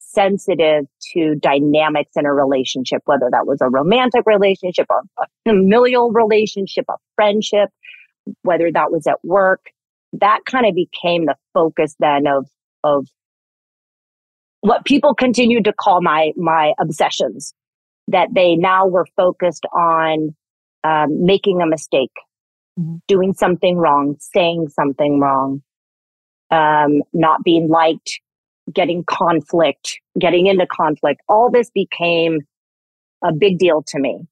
[0.00, 6.10] sensitive to dynamics in a relationship, whether that was a romantic relationship, a, a familial
[6.10, 7.70] relationship, a friendship,
[8.42, 9.66] whether that was at work.
[10.12, 12.46] That kind of became the focus then of,
[12.82, 13.06] of
[14.60, 17.52] what people continued to call my, my obsessions,
[18.08, 20.34] that they now were focused on
[20.82, 22.12] um, making a mistake.
[23.08, 25.62] Doing something wrong, saying something wrong,
[26.50, 28.20] um, not being liked,
[28.72, 31.20] getting conflict, getting into conflict.
[31.28, 32.40] All this became
[33.24, 34.26] a big deal to me.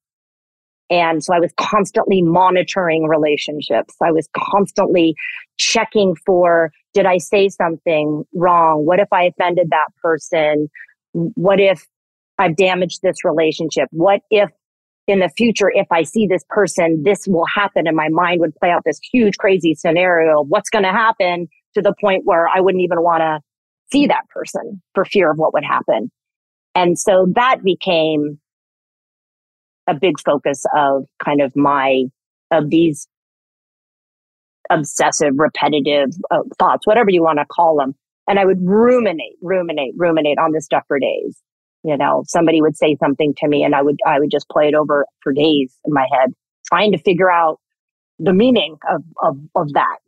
[0.91, 3.95] And so I was constantly monitoring relationships.
[4.03, 5.15] I was constantly
[5.57, 8.85] checking for, did I say something wrong?
[8.85, 10.69] What if I offended that person?
[11.13, 11.87] What if
[12.39, 13.89] I've damaged this relationship?
[13.93, 14.51] What if
[15.07, 18.55] in the future, if I see this person, this will happen and my mind would
[18.55, 20.43] play out this huge, crazy scenario.
[20.43, 23.41] What's going to happen to the point where I wouldn't even want to
[23.93, 26.11] see that person for fear of what would happen.
[26.75, 28.39] And so that became
[29.87, 32.05] a big focus of kind of my,
[32.51, 33.07] of these
[34.71, 37.95] obsessive, repetitive uh, thoughts, whatever you want to call them.
[38.27, 41.39] And I would ruminate, ruminate, ruminate on this stuff for days.
[41.85, 44.69] You know, somebody would say something to me and I would, I would just play
[44.69, 46.33] it over for days in my head,
[46.67, 47.61] trying to figure out
[48.19, 49.99] the meaning of, of, of that.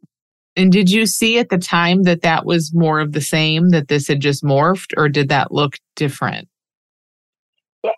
[0.56, 3.88] And did you see at the time that that was more of the same, that
[3.88, 6.48] this had just morphed, or did that look different?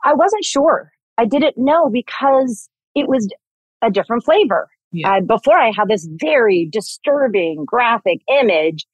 [0.04, 0.90] I wasn't sure.
[1.16, 3.28] I didn't know because it was
[3.80, 4.68] a different flavor.
[4.90, 5.08] Yeah.
[5.16, 8.86] Uh, before I had this very disturbing graphic image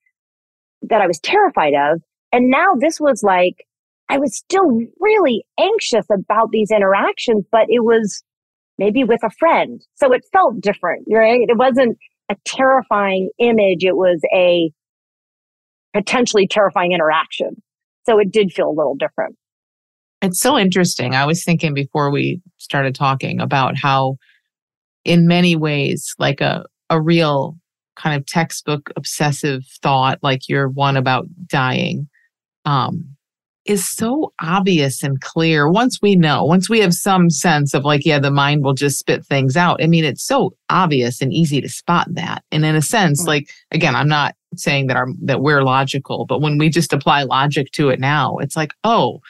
[0.82, 2.02] that I was terrified of.
[2.32, 3.64] And now this was like,
[4.08, 8.22] I was still really anxious about these interactions, but it was
[8.78, 9.80] maybe with a friend.
[9.94, 11.40] So it felt different, right?
[11.42, 11.96] It wasn't
[12.30, 13.84] a terrifying image.
[13.84, 14.70] It was a
[15.94, 17.62] potentially terrifying interaction.
[18.06, 19.36] So it did feel a little different.
[20.22, 21.14] It's so interesting.
[21.14, 24.16] I was thinking before we started talking about how,
[25.04, 27.56] in many ways, like a, a real
[27.96, 32.08] kind of textbook obsessive thought, like your one about dying,
[32.64, 33.04] um,
[33.64, 38.04] is so obvious and clear once we know, once we have some sense of like,
[38.04, 39.82] yeah, the mind will just spit things out.
[39.82, 42.44] I mean, it's so obvious and easy to spot that.
[42.52, 43.28] And in a sense, mm-hmm.
[43.28, 47.22] like, again, I'm not saying that our that we're logical, but when we just apply
[47.22, 49.20] logic to it now, it's like, oh,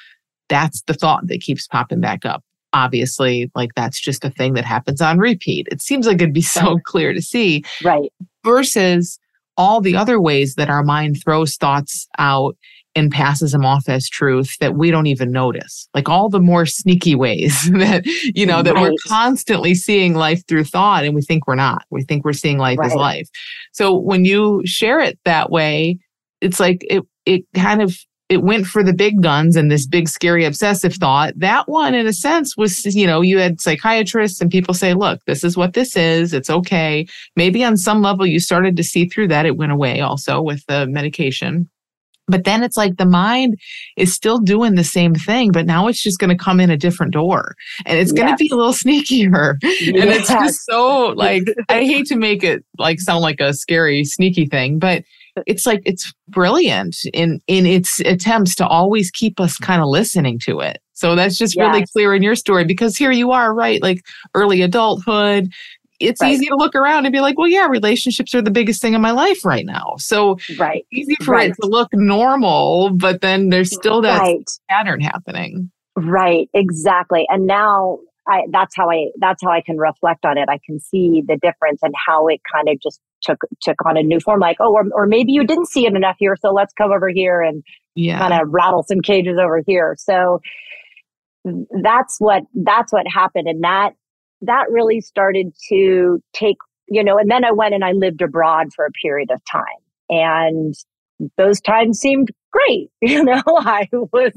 [0.48, 2.42] that's the thought that keeps popping back up.
[2.72, 5.68] Obviously, like that's just a thing that happens on repeat.
[5.70, 7.62] It seems like it'd be so clear to see.
[7.84, 8.12] Right.
[8.44, 9.18] Versus
[9.56, 12.56] all the other ways that our mind throws thoughts out
[12.96, 15.88] and passes them off as truth that we don't even notice.
[15.94, 18.82] Like all the more sneaky ways that, you know, that right.
[18.82, 21.84] we're constantly seeing life through thought and we think we're not.
[21.90, 22.90] We think we're seeing life right.
[22.90, 23.28] as life.
[23.72, 25.98] So when you share it that way,
[26.40, 27.96] it's like it it kind of
[28.30, 32.06] it went for the big guns and this big scary obsessive thought that one in
[32.06, 35.74] a sense was you know you had psychiatrists and people say look this is what
[35.74, 39.56] this is it's okay maybe on some level you started to see through that it
[39.56, 41.68] went away also with the medication
[42.26, 43.58] but then it's like the mind
[43.96, 46.76] is still doing the same thing, but now it's just going to come in a
[46.76, 47.54] different door
[47.86, 49.56] and it's going to be a little sneakier.
[49.62, 50.02] Yes.
[50.02, 54.04] And it's just so like, I hate to make it like sound like a scary,
[54.04, 55.04] sneaky thing, but
[55.46, 60.38] it's like it's brilliant in in its attempts to always keep us kind of listening
[60.38, 60.80] to it.
[60.92, 61.66] So that's just yes.
[61.66, 63.82] really clear in your story because here you are, right?
[63.82, 64.02] Like
[64.34, 65.52] early adulthood,
[66.00, 66.32] it's right.
[66.32, 69.00] easy to look around and be like, well, yeah, relationships are the biggest thing in
[69.00, 69.94] my life right now.
[69.98, 70.84] So right.
[70.92, 71.50] easy for right.
[71.50, 74.50] it to look normal, but then there's still that right.
[74.68, 75.70] pattern happening.
[75.96, 77.26] Right, exactly.
[77.28, 80.48] And now I, that's how I that's how I can reflect on it.
[80.48, 84.02] I can see the difference and how it kind of just took took on a
[84.02, 84.40] new form.
[84.40, 87.10] Like, oh, or, or maybe you didn't see it enough here, so let's come over
[87.10, 87.62] here and
[87.94, 88.18] yeah.
[88.18, 89.94] kind of rattle some cages over here.
[89.98, 90.40] So
[91.82, 93.92] that's what that's what happened, and that
[94.46, 96.56] that really started to take
[96.88, 97.18] you know.
[97.18, 99.62] And then I went and I lived abroad for a period of time,
[100.10, 100.74] and
[101.36, 102.90] those times seemed great.
[103.02, 104.32] You know, I was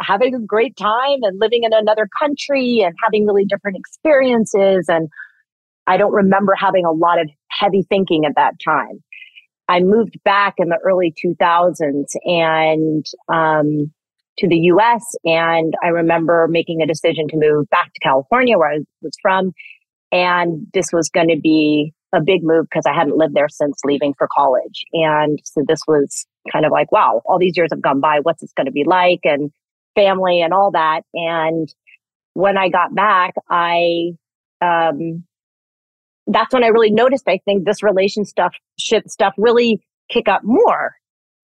[0.00, 4.86] having a great time and living in another country and having really different experiences.
[4.88, 5.08] And
[5.86, 9.02] I don't remember having a lot of heavy thinking at that time.
[9.68, 13.92] I moved back in the early 2000s and um,
[14.38, 15.04] to the US.
[15.24, 19.52] And I remember making a decision to move back to California, where I was from.
[20.10, 23.78] And this was going to be a big move because I hadn't lived there since
[23.84, 24.84] leaving for college.
[24.92, 28.20] And so this was kind of like, wow, all these years have gone by.
[28.22, 29.20] What's this going to be like?
[29.24, 29.50] And
[29.94, 31.02] family and all that.
[31.12, 31.68] And
[32.34, 34.12] when I got back, I,
[34.62, 35.24] um,
[36.26, 40.42] that's when I really noticed, I think this relation stuff, shit stuff really kick up
[40.44, 40.94] more.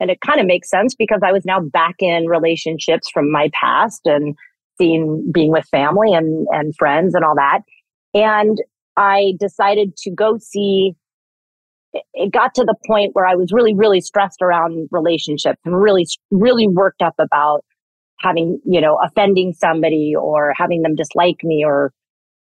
[0.00, 3.50] And it kind of makes sense because I was now back in relationships from my
[3.52, 4.34] past and
[4.78, 7.60] seeing, being with family and, and friends and all that.
[8.12, 8.58] And
[8.96, 10.94] I decided to go see
[12.12, 16.06] it got to the point where I was really, really stressed around relationships and really,
[16.32, 17.64] really worked up about
[18.18, 21.92] having, you know, offending somebody or having them dislike me or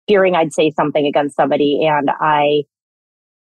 [0.08, 1.86] fearing I'd say something against somebody.
[1.86, 2.62] And I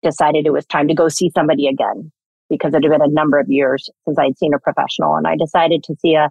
[0.02, 2.10] decided it was time to go see somebody again
[2.50, 5.14] because it had been a number of years since I'd seen a professional.
[5.14, 6.30] And I decided to see a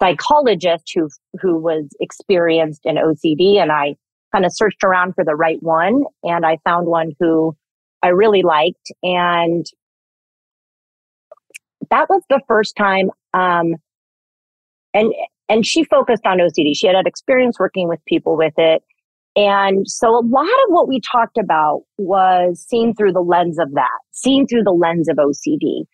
[0.00, 1.08] psychologist who,
[1.40, 3.58] who was experienced in OCD.
[3.58, 3.94] And I
[4.32, 7.54] kind of searched around for the right one and I found one who
[8.02, 8.90] I really liked.
[9.02, 9.64] And
[11.90, 13.74] that was the first time, um,
[14.94, 15.12] and,
[15.48, 16.74] and she focused on OCD.
[16.74, 18.82] She had had experience working with people with it.
[19.34, 23.72] And so a lot of what we talked about was seen through the lens of
[23.72, 25.84] that, seen through the lens of OCD.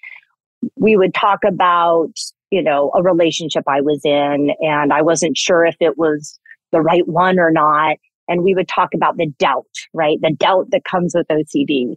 [0.77, 2.12] We would talk about,
[2.51, 6.38] you know, a relationship I was in and I wasn't sure if it was
[6.72, 7.96] the right one or not
[8.29, 10.18] and we would talk about the doubt, right?
[10.20, 11.96] The doubt that comes with OCD.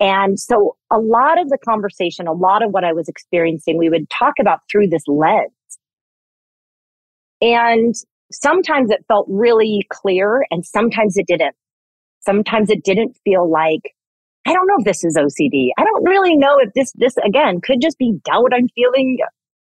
[0.00, 3.88] And so a lot of the conversation, a lot of what I was experiencing, we
[3.88, 5.50] would talk about through this lens.
[7.40, 7.94] And
[8.32, 11.54] sometimes it felt really clear and sometimes it didn't.
[12.20, 13.94] Sometimes it didn't feel like,
[14.46, 15.70] I don't know if this is OCD.
[15.78, 19.18] I don't really know if this, this again could just be doubt I'm feeling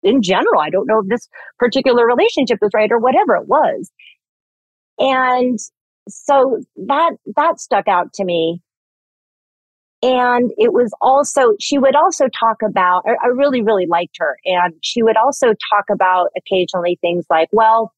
[0.04, 0.62] in general.
[0.62, 3.92] I don't know if this particular relationship is right or whatever it was.
[5.00, 5.60] And
[6.08, 8.62] so that that stuck out to me
[10.04, 14.38] and it was also she would also talk about I, I, really really liked her
[14.46, 17.92] and she would also talk about occasionally things like well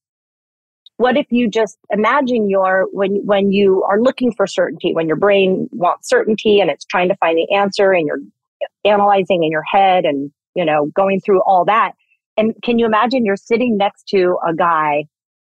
[0.97, 5.15] what if you just imagine your when when you are looking for certainty when your
[5.15, 8.19] brain wants certainty and it's trying to find the answer and you're
[8.85, 11.93] analyzing in your head and you know going through all that
[12.37, 15.05] and can you imagine you're sitting next to a guy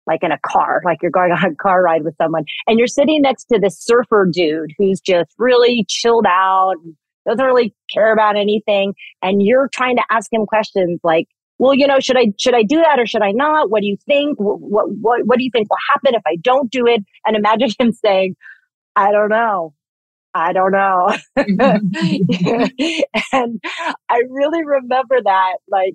[0.08, 2.88] like in a car, like you're going on a car ride with someone and you're
[2.88, 6.76] sitting next to this surfer dude who's just really chilled out,
[7.28, 8.94] doesn't really care about anything.
[9.22, 11.28] And you're trying to ask him questions like,
[11.58, 13.70] well, you know, should I, should I do that or should I not?
[13.70, 14.38] What do you think?
[14.40, 17.04] What, what, what do you think will happen if I don't do it?
[17.26, 18.36] And imagine him saying,
[18.96, 19.74] I don't know.
[20.34, 21.16] I don't know.
[23.32, 23.62] and
[24.10, 25.94] I really remember that, like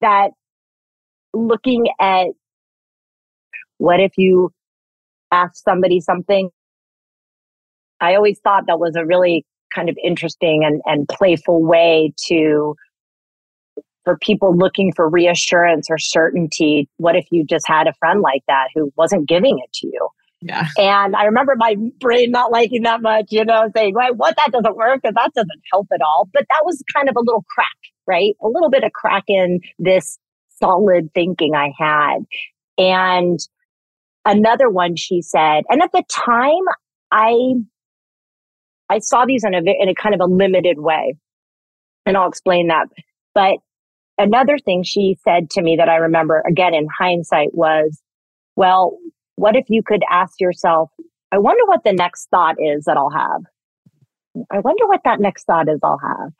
[0.00, 0.30] that
[1.34, 2.28] looking at
[3.78, 4.52] what if you
[5.30, 6.48] ask somebody something?
[8.00, 12.74] I always thought that was a really kind of interesting and, and playful way to
[14.04, 16.88] for people looking for reassurance or certainty.
[16.98, 20.08] What if you just had a friend like that who wasn't giving it to you?
[20.42, 20.68] Yeah.
[20.76, 24.76] And I remember my brain not liking that much, you know, saying, what that doesn't
[24.76, 26.28] work because that doesn't help at all.
[26.34, 27.66] But that was kind of a little crack,
[28.06, 28.34] right?
[28.42, 30.18] A little bit of crack in this
[30.60, 32.18] solid thinking I had.
[32.76, 33.38] And
[34.26, 36.64] another one she said, and at the time
[37.10, 37.54] I,
[38.90, 41.14] I saw these in a, in a kind of a limited way.
[42.04, 42.88] And I'll explain that.
[43.34, 43.60] But
[44.18, 48.00] another thing she said to me that I remember again in hindsight was,
[48.56, 48.98] well,
[49.36, 50.90] what if you could ask yourself,
[51.32, 53.42] I wonder what the next thought is that I'll have.
[54.50, 56.32] I wonder what that next thought is I'll have.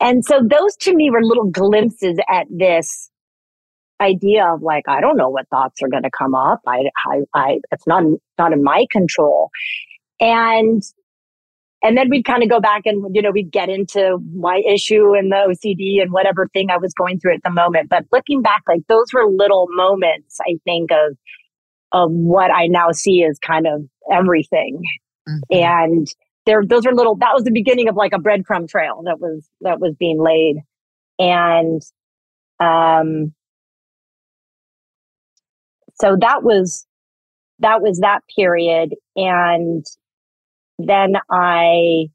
[0.00, 3.10] And so those to me were little glimpses at this
[4.00, 6.60] idea of like I don't know what thoughts are going to come up.
[6.66, 8.04] I, I, I, it's not
[8.38, 9.50] not in my control,
[10.20, 10.82] and
[11.82, 15.14] and then we'd kind of go back and you know we'd get into my issue
[15.14, 17.88] and the OCD and whatever thing I was going through at the moment.
[17.88, 21.16] But looking back, like those were little moments I think of
[21.92, 24.82] of what I now see as kind of everything.
[25.28, 25.64] Mm-hmm.
[25.64, 26.06] And
[26.46, 29.48] there, those are little, that was the beginning of like a breadcrumb trail that was,
[29.60, 30.56] that was being laid.
[31.18, 31.82] And,
[32.60, 33.34] um,
[36.00, 36.86] so that was,
[37.60, 38.94] that was that period.
[39.16, 39.84] And
[40.78, 42.06] then I,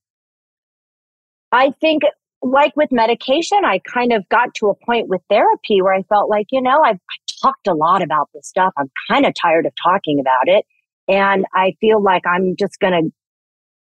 [1.51, 2.03] I think
[2.41, 6.29] like with medication, I kind of got to a point with therapy where I felt
[6.29, 6.99] like, you know, I've
[7.41, 8.73] talked a lot about this stuff.
[8.77, 10.65] I'm kind of tired of talking about it.
[11.07, 13.11] And I feel like I'm just going to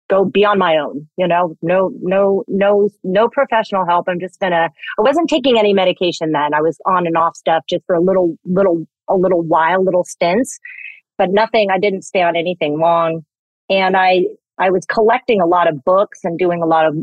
[0.08, 4.06] go be on my own, you know, no, no, no, no professional help.
[4.08, 6.54] I'm just going to, I wasn't taking any medication then.
[6.54, 10.04] I was on and off stuff just for a little, little, a little while, little
[10.04, 10.58] stints,
[11.18, 11.70] but nothing.
[11.70, 13.24] I didn't stay on anything long.
[13.68, 14.24] And I,
[14.58, 16.96] I was collecting a lot of books and doing a lot of,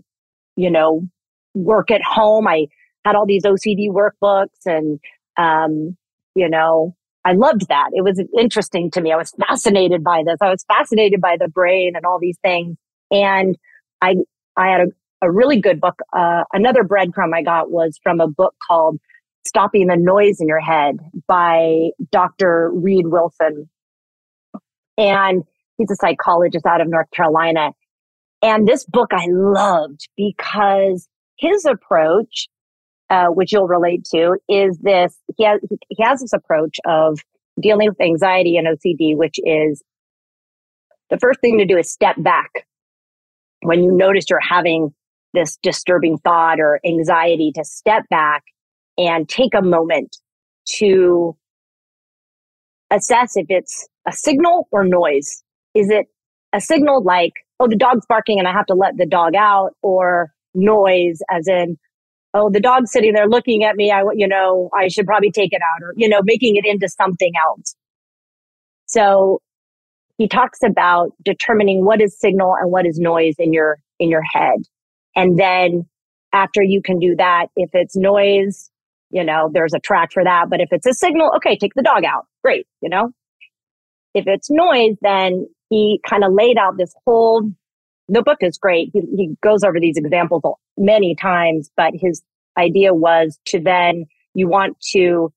[0.55, 1.07] you know,
[1.53, 2.47] work at home.
[2.47, 2.67] I
[3.05, 4.99] had all these OCD workbooks and,
[5.37, 5.95] um,
[6.35, 7.89] you know, I loved that.
[7.93, 9.11] It was interesting to me.
[9.11, 10.37] I was fascinated by this.
[10.41, 12.77] I was fascinated by the brain and all these things.
[13.11, 13.57] And
[14.01, 14.15] I,
[14.57, 14.87] I had a,
[15.23, 15.99] a really good book.
[16.13, 18.99] Uh, another breadcrumb I got was from a book called
[19.47, 20.97] Stopping the Noise in Your Head
[21.27, 22.71] by Dr.
[22.73, 23.69] Reid Wilson.
[24.97, 25.43] And
[25.77, 27.71] he's a psychologist out of North Carolina.
[28.41, 31.07] And this book I loved because
[31.37, 32.47] his approach
[33.09, 37.19] uh, which you'll relate to, is this he has, he has this approach of
[37.61, 39.83] dealing with anxiety and OCD, which is
[41.09, 42.65] the first thing to do is step back
[43.61, 44.93] when you notice you're having
[45.33, 48.43] this disturbing thought or anxiety to step back
[48.97, 50.17] and take a moment
[50.65, 51.35] to
[52.89, 55.43] assess if it's a signal or noise.
[55.75, 56.07] Is it
[56.53, 59.71] a signal like, oh, the dog's barking and I have to let the dog out,
[59.81, 61.77] or noise as in,
[62.33, 63.91] oh, the dog's sitting there looking at me.
[63.91, 66.87] I, you know, I should probably take it out or, you know, making it into
[66.87, 67.75] something else.
[68.87, 69.41] So
[70.17, 74.23] he talks about determining what is signal and what is noise in your, in your
[74.33, 74.59] head.
[75.15, 75.87] And then
[76.31, 78.69] after you can do that, if it's noise,
[79.11, 80.49] you know, there's a track for that.
[80.49, 82.25] But if it's a signal, okay, take the dog out.
[82.43, 82.67] Great.
[82.81, 83.11] You know,
[84.13, 87.49] if it's noise, then he kind of laid out this whole
[88.07, 88.91] the book is great.
[88.93, 90.43] He, he goes over these examples
[90.77, 92.21] many times, but his
[92.57, 95.33] idea was to then you want to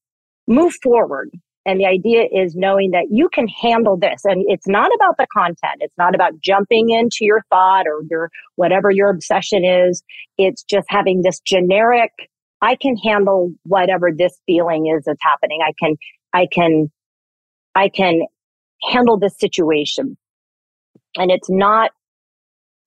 [0.47, 1.31] move forward.
[1.67, 4.23] And the idea is knowing that you can handle this.
[4.25, 5.81] And it's not about the content.
[5.81, 10.03] It's not about jumping into your thought or your whatever your obsession is.
[10.39, 12.11] It's just having this generic,
[12.63, 15.61] I can handle whatever this feeling is that's happening.
[15.63, 15.97] I can,
[16.33, 16.91] I can,
[17.75, 18.23] I can
[18.83, 20.17] handle this situation.
[21.17, 21.91] And it's not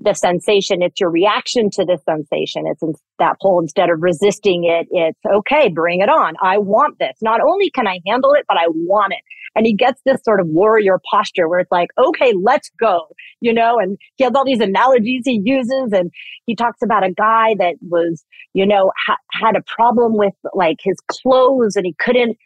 [0.01, 0.81] the sensation.
[0.81, 2.63] It's your reaction to the sensation.
[2.65, 2.81] It's
[3.19, 6.33] that whole instead of resisting it, it's okay, bring it on.
[6.41, 7.17] I want this.
[7.21, 9.19] Not only can I handle it, but I want it.
[9.55, 13.07] And he gets this sort of warrior posture where it's like, okay, let's go,
[13.41, 15.91] you know, and he has all these analogies he uses.
[15.91, 16.09] And
[16.45, 18.23] he talks about a guy that was,
[18.53, 22.37] you know, ha- had a problem with like his clothes and he couldn't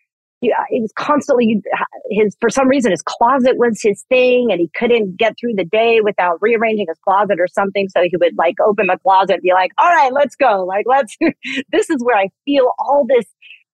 [0.41, 1.61] he, uh, was constantly
[2.09, 5.65] his for some reason his closet was his thing and he couldn't get through the
[5.65, 7.87] day without rearranging his closet or something.
[7.89, 10.65] So he would like open the closet and be like all right let's go.
[10.65, 11.15] Like let's
[11.71, 13.25] this is where i feel all this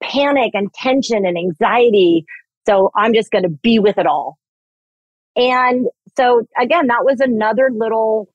[0.02, 2.26] panic and tension and anxiety.
[2.68, 4.38] So i'm just going to be with it all.
[5.36, 5.88] And
[6.18, 8.30] so again that was another little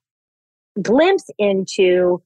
[0.82, 2.22] glimpse into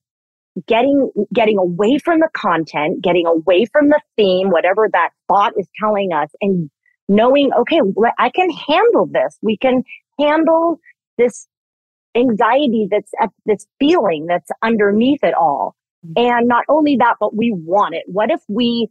[0.66, 5.68] getting getting away from the content getting away from the theme whatever that thought is
[5.80, 6.68] telling us and
[7.09, 7.80] knowing okay
[8.18, 9.36] i can handle this.
[9.42, 9.82] We can
[10.18, 10.78] handle
[11.18, 11.48] this
[12.16, 15.76] anxiety that's at this feeling that's underneath it all.
[16.07, 16.28] Mm-hmm.
[16.28, 18.05] and not only that but we want it.
[18.07, 18.88] What if we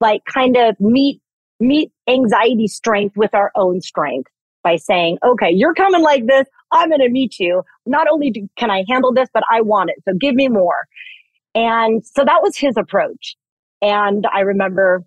[0.00, 1.20] like kind of meet
[1.60, 4.30] meet anxiety strength with our own strength
[4.62, 7.62] by saying okay you're coming like this I'm going to meet you.
[7.86, 10.02] Not only do, can I handle this, but I want it.
[10.04, 10.86] So give me more.
[11.54, 13.36] And so that was his approach.
[13.80, 15.04] And I remember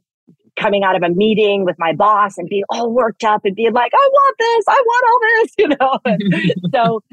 [0.59, 3.73] coming out of a meeting with my boss and being all worked up and being
[3.73, 6.71] like, I want this, I want all this, you know.
[6.73, 7.03] so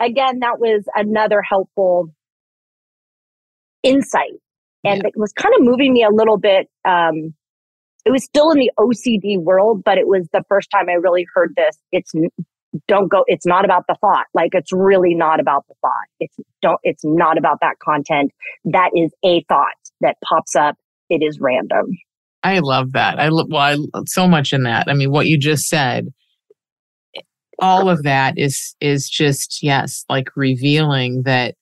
[0.00, 2.08] again, that was another helpful
[3.82, 4.32] insight.
[4.84, 5.08] And yeah.
[5.08, 6.68] it was kind of moving me a little bit.
[6.84, 7.34] Um,
[8.04, 11.24] it was still in the OCD world, but it was the first time I really
[11.34, 11.78] heard this.
[11.92, 12.12] It's
[12.88, 14.26] don't go it's not about the thought.
[14.34, 16.06] Like it's really not about the thought.
[16.20, 18.32] It's don't it's not about that content.
[18.64, 20.76] That is a thought that pops up.
[21.10, 21.86] It is random.
[22.42, 23.20] I love that.
[23.20, 24.88] I love well I, so much in that.
[24.88, 26.08] I mean what you just said
[27.58, 31.54] all of that is is just yes like revealing that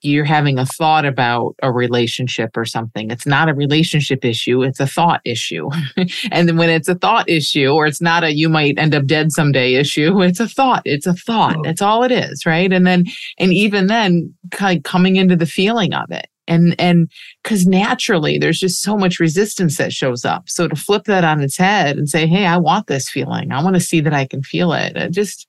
[0.00, 3.10] you're having a thought about a relationship or something.
[3.10, 5.68] It's not a relationship issue, it's a thought issue.
[6.30, 9.06] and then when it's a thought issue, or it's not a you might end up
[9.06, 10.82] dead someday issue, it's a thought.
[10.84, 11.56] It's a thought.
[11.56, 11.58] Mm.
[11.58, 11.62] Oh.
[11.64, 12.72] That's all it is, right?
[12.72, 13.04] And then,
[13.38, 16.26] and even then, kind of coming into the feeling of it.
[16.48, 17.08] And and
[17.42, 20.48] because naturally there's just so much resistance that shows up.
[20.48, 23.52] So to flip that on its head and say, hey, I want this feeling.
[23.52, 24.96] I want to see that I can feel it.
[24.96, 25.46] It just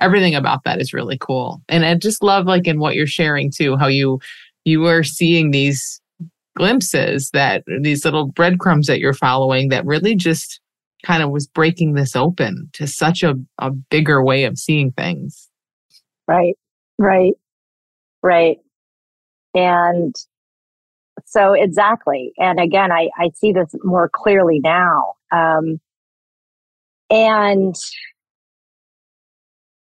[0.00, 1.62] everything about that is really cool.
[1.68, 4.18] And I just love like in what you're sharing too, how you
[4.64, 6.00] you are seeing these
[6.56, 10.60] glimpses that these little breadcrumbs that you're following that really just
[11.04, 15.50] kind of was breaking this open to such a, a bigger way of seeing things.
[16.26, 16.54] Right,
[16.98, 17.34] right,
[18.22, 18.58] right.
[19.54, 20.14] And
[21.26, 22.32] so exactly.
[22.38, 25.14] And again, I, I see this more clearly now.
[25.30, 25.80] Um,
[27.10, 27.74] and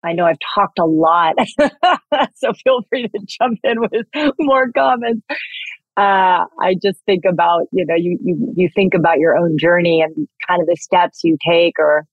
[0.04, 1.36] I know I've talked a lot,
[2.36, 4.08] so feel free to jump in with
[4.40, 5.26] more comments.
[5.96, 10.02] Uh, I just think about, you know, you, you, you think about your own journey
[10.02, 12.08] and kind of the steps you take or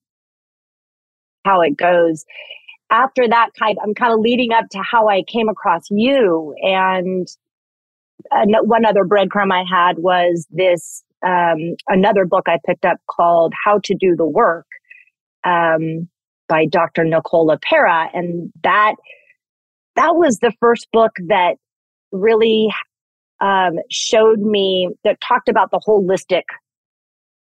[1.44, 2.24] how it goes.
[2.90, 6.54] After that kind, I'm kind of leading up to how I came across you.
[6.62, 7.26] And
[8.30, 13.80] one other breadcrumb I had was this, um, another book I picked up called How
[13.84, 14.66] to Do the Work.
[15.44, 16.08] Um,
[16.50, 17.04] by Dr.
[17.04, 18.08] Nicole LePera.
[18.12, 18.96] And that,
[19.94, 21.54] that was the first book that
[22.12, 22.68] really
[23.40, 26.42] um, showed me that talked about the holistic,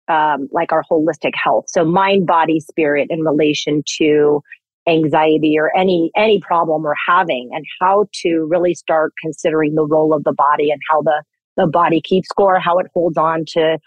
[0.08, 1.66] um, like our holistic health.
[1.68, 4.42] So mind, body, spirit in relation to
[4.88, 10.12] anxiety or any any problem we're having and how to really start considering the role
[10.12, 11.24] of the body and how the
[11.56, 13.78] the body keeps score how it holds on to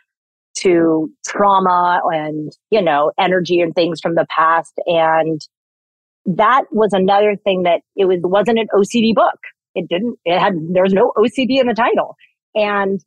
[0.64, 4.72] to trauma and, you know, energy and things from the past.
[4.86, 5.40] And
[6.26, 9.38] that was another thing that it was, wasn't an OCD book.
[9.74, 12.16] It didn't, it had, there was no OCD in the title.
[12.54, 13.00] And,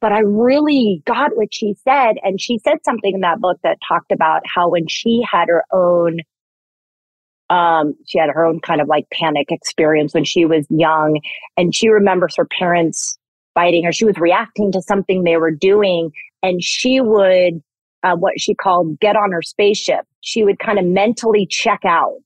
[0.00, 2.14] but I really got what she said.
[2.22, 5.64] And she said something in that book that talked about how when she had her
[5.72, 6.18] own,
[7.50, 11.20] um, she had her own kind of like panic experience when she was young
[11.56, 13.18] and she remembers her parents
[13.54, 16.10] fighting or she was reacting to something they were doing
[16.44, 17.62] and she would
[18.02, 20.04] uh, what she called get on her spaceship.
[20.20, 22.18] She would kind of mentally check out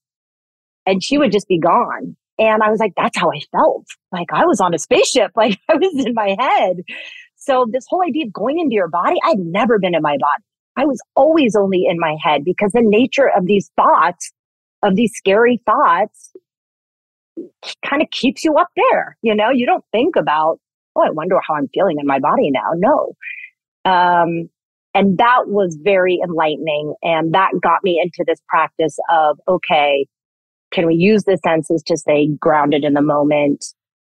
[0.87, 2.16] and she would just be gone.
[2.41, 3.87] And I was like, that's how I felt.
[4.11, 5.31] Like I was on a spaceship.
[5.37, 6.79] Like I was in my head.
[7.37, 10.43] So this whole idea of going into your body, I'd never been in my body.
[10.77, 14.33] I was always only in my head because the nature of these thoughts,
[14.83, 16.33] of these scary thoughts,
[17.85, 19.16] kind of keeps you up there.
[19.23, 20.59] You know, you don't think about,
[20.97, 22.71] oh, I wonder how I'm feeling in my body now.
[22.77, 23.14] No,
[23.89, 24.51] um,
[24.95, 26.95] and that was very enlightening.
[27.03, 30.07] And that got me into this practice of, okay,
[30.72, 33.64] can we use the senses to stay grounded in the moment?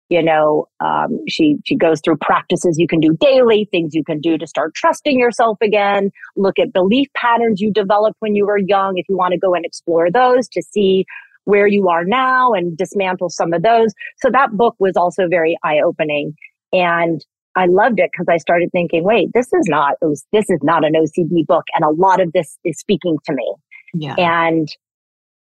[0.08, 4.20] You know, um, she, she goes through practices you can do daily, things you can
[4.20, 6.10] do to start trusting yourself again.
[6.36, 8.98] Look at belief patterns you developed when you were young.
[8.98, 11.04] If you want to go and explore those to see
[11.44, 13.94] where you are now and dismantle some of those.
[14.18, 16.34] So that book was also very eye opening.
[16.72, 17.24] And
[17.56, 19.94] I loved it because I started thinking, wait, this is not
[20.32, 23.54] this is not an OCD book, and a lot of this is speaking to me.
[23.94, 24.14] Yeah.
[24.18, 24.68] And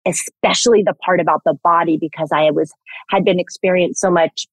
[0.05, 2.71] especially the part about the body because I was
[3.09, 4.47] had been experiencing so much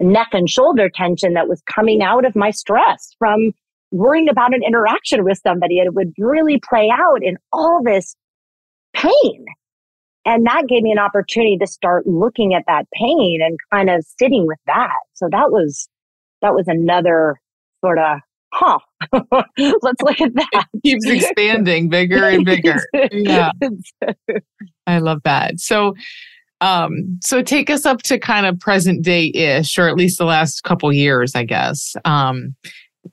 [0.00, 3.52] neck and shoulder tension that was coming out of my stress from
[3.92, 5.78] worrying about an interaction with somebody.
[5.78, 8.16] It would really play out in all this
[8.94, 9.44] pain.
[10.26, 14.04] And that gave me an opportunity to start looking at that pain and kind of
[14.18, 14.96] sitting with that.
[15.12, 15.88] So that was
[16.44, 17.40] that was another
[17.82, 18.18] sort of
[18.52, 18.78] huh
[19.58, 20.66] let's look at that.
[20.74, 22.80] it keeps expanding bigger and bigger.
[23.10, 23.50] Yeah.
[24.86, 25.58] I love that.
[25.58, 25.94] So
[26.60, 30.24] um so take us up to kind of present day ish or at least the
[30.24, 31.96] last couple years i guess.
[32.04, 32.54] Um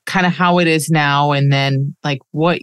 [0.06, 2.60] kind of how it is now and then like what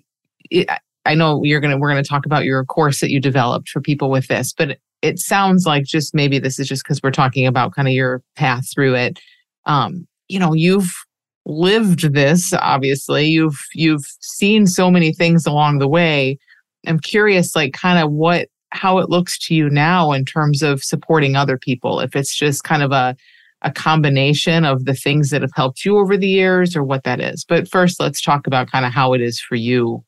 [0.51, 0.69] it,
[1.05, 4.09] i know you're gonna we're gonna talk about your course that you developed for people
[4.09, 7.73] with this but it, sounds like just maybe this is just because we're talking about
[7.73, 9.21] kind of your path through it.
[9.65, 10.93] Um you know, you've
[11.49, 13.27] lived this obviously.
[13.27, 16.39] You've you've seen so many things along the way.
[16.87, 20.85] I'm curious like kind of what how it looks to you now in terms of
[20.85, 23.17] supporting other people if it's just kind of a
[23.63, 27.21] a combination of the things that have helped you over the years or what that
[27.21, 27.45] is.
[27.45, 30.05] But first let's talk about kind of how it is for you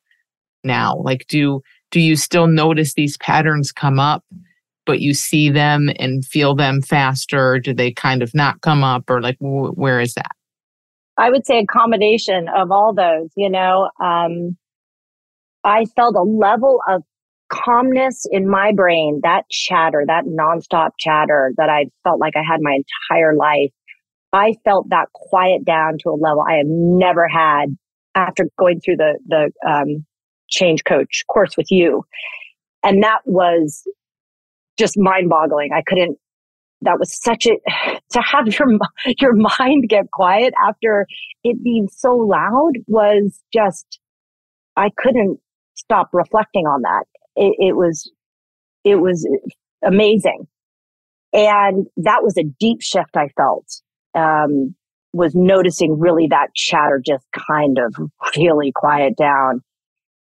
[0.63, 0.95] now.
[0.97, 4.23] Like do do you still notice these patterns come up?
[4.85, 7.59] But you see them and feel them faster?
[7.59, 10.31] Do they kind of not come up or like wh- where is that?
[11.17, 13.89] I would say a combination of all those, you know.
[14.03, 14.57] Um,
[15.63, 17.03] I felt a level of
[17.49, 22.61] calmness in my brain, that chatter, that nonstop chatter that I felt like I had
[22.61, 22.79] my
[23.09, 23.71] entire life,
[24.33, 27.75] I felt that quiet down to a level I have never had
[28.15, 30.05] after going through the the um,
[30.49, 32.05] change coach course with you,
[32.83, 33.83] and that was
[34.81, 35.71] just mind boggling.
[35.73, 36.17] I couldn't.
[36.81, 37.51] That was such a
[38.11, 38.67] to have your
[39.19, 41.07] your mind get quiet after
[41.43, 43.99] it being so loud was just
[44.75, 45.39] I couldn't
[45.75, 47.05] stop reflecting on that.
[47.35, 48.11] It, it was
[48.83, 49.27] it was
[49.85, 50.47] amazing,
[51.33, 53.67] and that was a deep shift I felt.
[54.13, 54.75] Um,
[55.13, 57.93] was noticing really that chatter just kind of
[58.37, 59.61] really quiet down,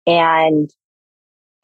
[0.06, 0.70] and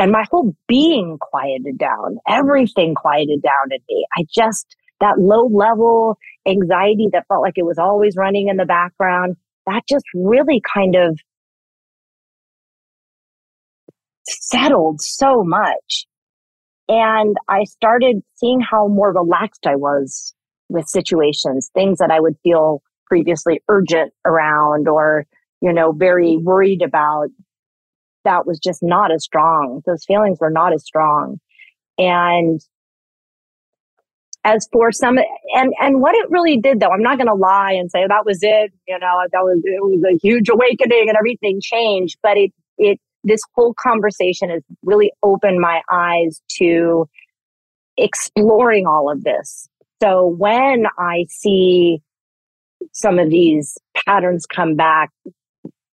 [0.00, 2.16] and my whole being quieted down.
[2.26, 4.06] Everything quieted down in me.
[4.16, 6.16] I just that low level
[6.48, 9.36] anxiety that felt like it was always running in the background.
[9.66, 11.18] That just really kind of
[14.26, 16.06] settled so much.
[16.88, 20.34] And I started seeing how more relaxed I was
[20.70, 25.26] with situations, things that I would feel previously urgent around or,
[25.60, 27.28] you know, very worried about.
[28.24, 29.82] That was just not as strong.
[29.86, 31.40] Those feelings were not as strong.
[31.98, 32.60] And
[34.44, 35.18] as for some
[35.54, 38.24] and and what it really did though i'm not going to lie and say that
[38.24, 42.38] was it you know that was it was a huge awakening and everything changed but
[42.38, 47.08] it it this whole conversation has really opened my eyes to
[47.96, 49.68] exploring all of this.
[50.02, 52.00] So when I see
[52.92, 55.10] some of these patterns come back,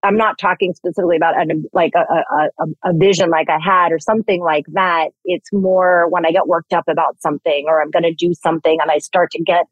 [0.04, 3.98] I'm not talking specifically about a, like a, a, a, vision like I had or
[3.98, 5.08] something like that.
[5.24, 8.78] It's more when I get worked up about something or I'm going to do something
[8.80, 9.64] and I start to get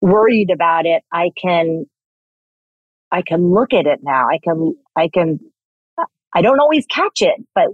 [0.00, 1.02] worried about it.
[1.12, 1.86] I can,
[3.10, 4.26] I can look at it now.
[4.28, 5.40] I can, I can
[6.34, 7.68] I don't always catch it, but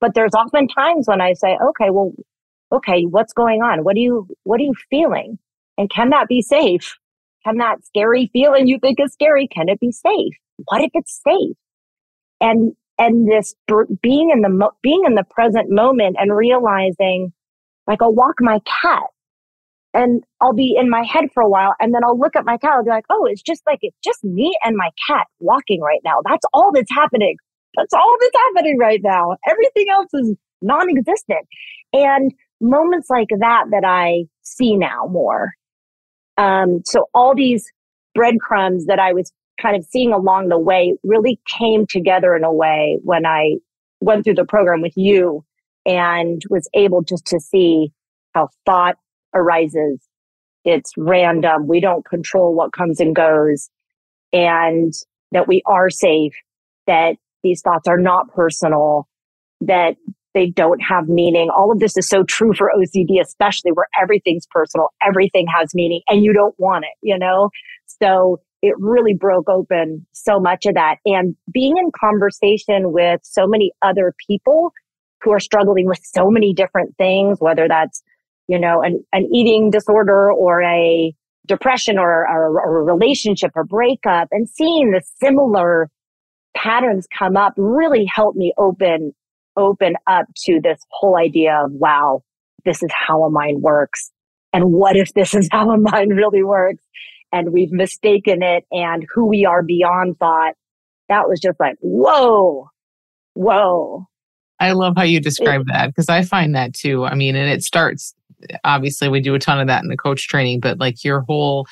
[0.00, 2.12] but there's often times when I say, okay, well,
[2.72, 3.84] okay, what's going on?
[3.84, 5.38] What do you what are you feeling?
[5.78, 6.96] And can that be safe?
[7.44, 9.46] Can that scary feeling you think is scary?
[9.46, 10.34] Can it be safe?
[10.66, 11.56] What if it's safe?
[12.40, 13.54] And and this
[14.02, 17.32] being in the mo- being in the present moment and realizing,
[17.86, 19.04] like, I'll walk my cat,
[19.94, 22.56] and I'll be in my head for a while, and then I'll look at my
[22.58, 22.72] cat.
[22.72, 26.00] I'll be like, oh, it's just like it's just me and my cat walking right
[26.04, 26.16] now.
[26.28, 27.36] That's all that's happening.
[27.76, 29.36] That's all that's happening right now.
[29.48, 31.46] Everything else is non existent.
[31.92, 35.52] And moments like that that I see now more.
[36.36, 37.70] Um, so all these
[38.14, 42.52] breadcrumbs that I was kind of seeing along the way really came together in a
[42.52, 43.56] way when I
[44.00, 45.44] went through the program with you
[45.84, 47.92] and was able just to see
[48.34, 48.96] how thought
[49.34, 50.00] arises.
[50.64, 51.66] It's random.
[51.66, 53.68] We don't control what comes and goes
[54.32, 54.92] and
[55.32, 56.34] that we are safe,
[56.86, 59.08] that these thoughts are not personal,
[59.60, 59.96] that
[60.34, 61.50] they don't have meaning.
[61.50, 66.02] All of this is so true for OCD, especially where everything's personal, everything has meaning,
[66.08, 67.50] and you don't want it, you know?
[68.00, 70.96] So it really broke open so much of that.
[71.04, 74.72] And being in conversation with so many other people
[75.22, 78.02] who are struggling with so many different things, whether that's,
[78.48, 81.14] you know, an, an eating disorder or a
[81.46, 85.88] depression or, or, or a relationship or breakup, and seeing the similar
[86.56, 89.12] patterns come up really helped me open
[89.56, 92.22] open up to this whole idea of wow
[92.64, 94.10] this is how a mind works
[94.52, 96.82] and what if this is how a mind really works
[97.32, 100.54] and we've mistaken it and who we are beyond thought
[101.08, 102.68] that was just like whoa
[103.34, 104.06] whoa.
[104.60, 107.04] I love how you describe it, that because i find that too.
[107.04, 108.14] I mean and it starts
[108.64, 111.66] obviously we do a ton of that in the coach training but like your whole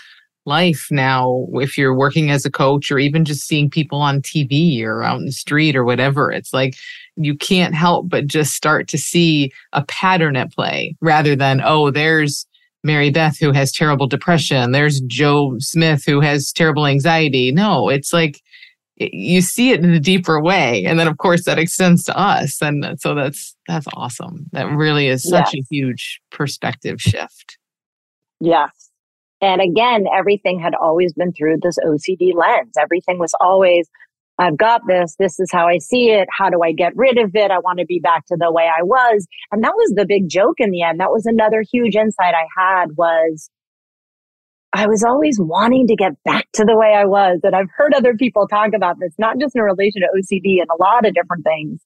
[0.46, 4.82] life now if you're working as a coach or even just seeing people on TV
[4.82, 6.76] or out in the street or whatever it's like
[7.16, 11.90] you can't help but just start to see a pattern at play rather than oh
[11.90, 12.46] there's
[12.86, 14.72] Mary Beth who has terrible depression.
[14.72, 17.52] There's Joe Smith who has terrible anxiety.
[17.52, 18.40] No it's like
[18.98, 20.84] you see it in a deeper way.
[20.86, 22.62] And then of course that extends to us.
[22.62, 24.46] And so that's that's awesome.
[24.52, 25.54] That really is such yes.
[25.54, 27.58] a huge perspective shift.
[28.40, 28.86] Yes.
[29.40, 32.72] And again, everything had always been through this OCD lens.
[32.80, 33.88] Everything was always,
[34.38, 35.16] I've got this.
[35.18, 36.28] This is how I see it.
[36.30, 37.50] How do I get rid of it?
[37.50, 39.26] I want to be back to the way I was.
[39.50, 41.00] And that was the big joke in the end.
[41.00, 43.50] That was another huge insight I had was
[44.72, 47.40] I was always wanting to get back to the way I was.
[47.44, 50.68] And I've heard other people talk about this, not just in relation to OCD and
[50.70, 51.80] a lot of different things.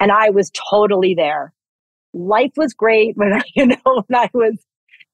[0.00, 1.52] And I was totally there.
[2.12, 4.58] Life was great when I, you know, when I was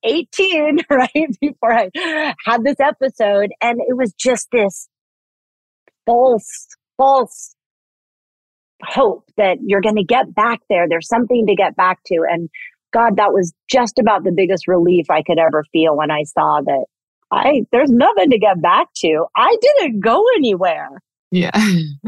[0.03, 1.37] 18, right?
[1.43, 1.91] Before I
[2.47, 3.51] had this episode.
[3.61, 4.89] And it was just this
[6.07, 7.55] false, false
[8.83, 10.87] hope that you're going to get back there.
[10.89, 12.25] There's something to get back to.
[12.31, 12.49] And
[12.93, 16.61] God, that was just about the biggest relief I could ever feel when I saw
[16.65, 16.87] that
[17.31, 19.27] I, there's nothing to get back to.
[19.37, 21.01] I didn't go anywhere.
[21.31, 21.51] Yeah.
[21.55, 21.85] I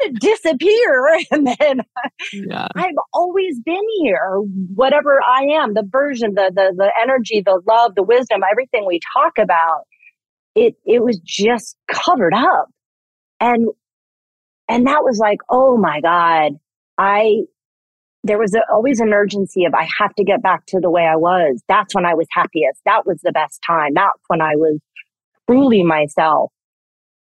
[0.00, 1.18] didn't disappear.
[1.30, 1.80] And then
[2.32, 2.68] yeah.
[2.76, 4.38] I've always been here,
[4.74, 9.00] whatever I am, the version, the, the, the energy, the love, the wisdom, everything we
[9.12, 9.82] talk about,
[10.54, 12.68] it, it was just covered up.
[13.44, 13.68] And,
[14.70, 16.52] and that was like, oh my God,
[16.96, 17.42] I,
[18.22, 21.02] there was a, always an urgency of I have to get back to the way
[21.02, 21.60] I was.
[21.68, 22.80] That's when I was happiest.
[22.86, 23.92] That was the best time.
[23.94, 24.78] That's when I was
[25.46, 26.50] truly myself.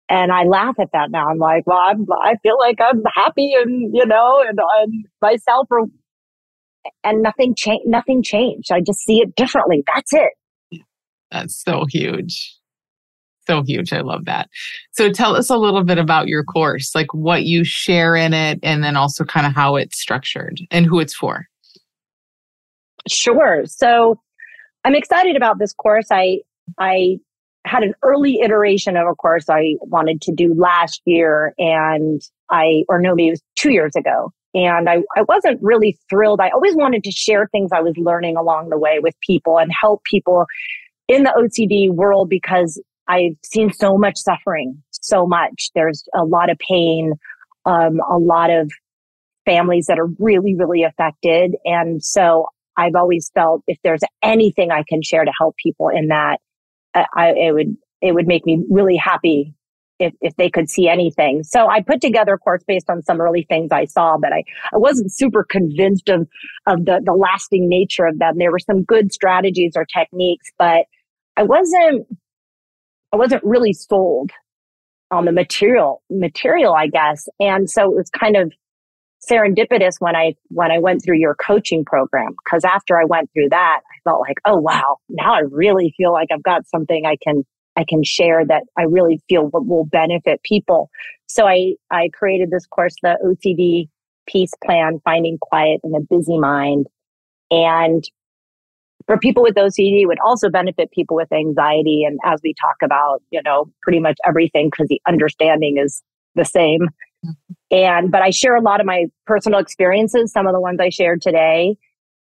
[0.08, 1.28] And I laugh at that now.
[1.28, 5.68] I'm like, well, I'm, I feel like I'm happy and, you know, and, and myself
[5.70, 5.82] or,
[7.04, 8.72] and nothing changed, nothing changed.
[8.72, 9.84] I just see it differently.
[9.94, 10.32] That's it.
[11.30, 12.55] That's so huge.
[13.48, 13.94] So huge.
[13.94, 14.50] I love that.
[14.92, 18.60] So tell us a little bit about your course, like what you share in it,
[18.64, 21.46] and then also kind of how it's structured and who it's for.
[23.08, 23.64] Sure.
[23.66, 24.20] So
[24.84, 26.08] I'm excited about this course.
[26.12, 26.40] I,
[26.80, 27.20] I
[27.66, 32.84] had an early iteration of a course I wanted to do last year and I,
[32.88, 34.32] or no, maybe it was two years ago.
[34.54, 36.40] And I, I wasn't really thrilled.
[36.40, 39.72] I always wanted to share things I was learning along the way with people and
[39.80, 40.46] help people
[41.08, 45.70] in the OCD world because I've seen so much suffering, so much.
[45.76, 47.14] There's a lot of pain,
[47.66, 48.72] um, a lot of
[49.46, 51.56] families that are really, really affected.
[51.66, 52.48] And so
[52.78, 56.40] I've always felt if there's anything I can share to help people in that,
[56.96, 59.54] I, it would it would make me really happy
[60.00, 61.44] if, if they could see anything.
[61.44, 64.44] So I put together a course based on some early things I saw, but I,
[64.74, 66.28] I wasn't super convinced of,
[66.68, 68.38] of the, the lasting nature of them.
[68.38, 70.86] There were some good strategies or techniques, but
[71.38, 72.08] I wasn't,
[73.16, 74.32] I wasn't really sold
[75.10, 77.30] on the material, material, I guess.
[77.40, 78.52] And so it was kind of
[79.26, 83.50] serendipitous when I when I went through your coaching program because after I went through
[83.52, 87.16] that, I felt like, oh wow, now I really feel like I've got something I
[87.24, 87.46] can
[87.78, 90.90] I can share that I really feel will, benefit people.
[91.28, 93.88] So I I created this course, the OCD
[94.28, 96.88] Peace Plan: Finding Quiet in a Busy Mind,
[97.50, 98.04] and
[99.08, 102.04] for people with OCD would also benefit people with anxiety.
[102.04, 106.02] And as we talk about, you know, pretty much everything because the understanding is
[106.34, 106.90] the same.
[107.72, 110.90] And, but I share a lot of my personal experiences, some of the ones I
[110.90, 111.78] shared today.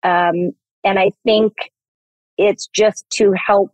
[0.04, 0.52] Um,
[0.84, 1.54] and I think
[2.38, 3.72] it's just to help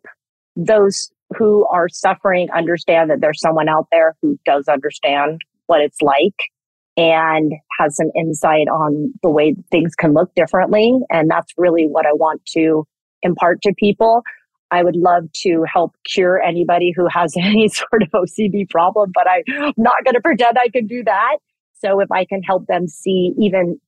[0.55, 6.01] those who are suffering understand that there's someone out there who does understand what it's
[6.01, 6.51] like
[6.95, 10.93] and has some insight on the way things can look differently.
[11.09, 12.87] And that's really what I want to
[13.21, 14.23] impart to people.
[14.69, 19.27] I would love to help cure anybody who has any sort of OCD problem, but
[19.29, 21.37] I'm not going to pretend I can do that.
[21.79, 23.79] So if I can help them see even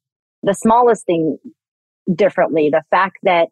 [0.44, 1.38] the smallest thing
[2.14, 3.50] differently, the fact that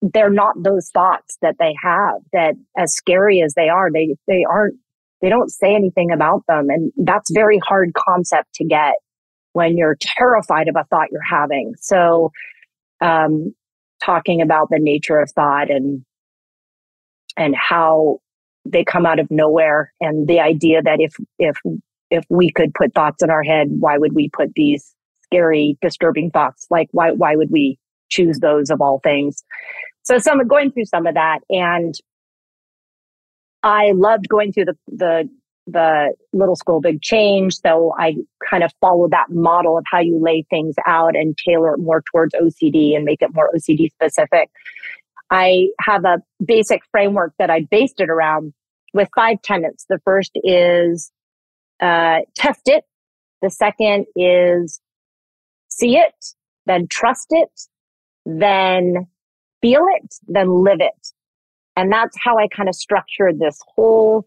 [0.00, 4.44] they're not those thoughts that they have, that as scary as they are, they, they
[4.48, 4.76] aren't,
[5.20, 6.68] they don't say anything about them.
[6.70, 8.94] And that's very hard concept to get
[9.52, 11.74] when you're terrified of a thought you're having.
[11.78, 12.30] So,
[13.00, 13.54] um,
[14.04, 16.04] talking about the nature of thought and
[17.36, 18.18] and how
[18.64, 21.56] they come out of nowhere and the idea that if if
[22.10, 26.30] if we could put thoughts in our head why would we put these scary disturbing
[26.30, 26.66] thoughts?
[26.70, 27.78] Like why why would we
[28.08, 29.44] choose those of all things?
[30.02, 31.94] So some going through some of that and
[33.62, 35.28] i loved going through the the
[35.70, 38.14] the little school big change so i
[38.48, 42.02] kind of follow that model of how you lay things out and tailor it more
[42.10, 44.50] towards ocd and make it more ocd specific
[45.30, 48.52] I have a basic framework that I based it around
[48.94, 49.84] with five tenets.
[49.88, 51.10] The first is
[51.80, 52.84] uh, test it.
[53.42, 54.80] The second is
[55.68, 56.14] see it,
[56.66, 57.50] then trust it,
[58.24, 59.06] then
[59.60, 61.08] feel it, then live it.
[61.76, 64.26] And that's how I kind of structured this whole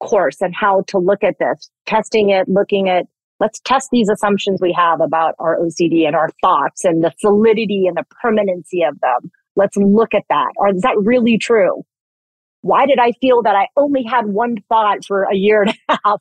[0.00, 3.06] course and how to look at this, testing it, looking at
[3.38, 7.86] let's test these assumptions we have about our OCD and our thoughts and the solidity
[7.86, 9.30] and the permanency of them.
[9.56, 10.52] Let's look at that.
[10.56, 11.82] Or is that really true?
[12.62, 15.98] Why did I feel that I only had one thought for a year and a
[16.04, 16.20] half?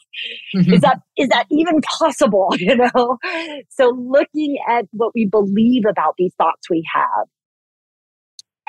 [0.55, 0.73] Mm-hmm.
[0.73, 2.49] is that is that even possible?
[2.59, 3.17] You know?
[3.69, 7.27] So looking at what we believe about these thoughts we have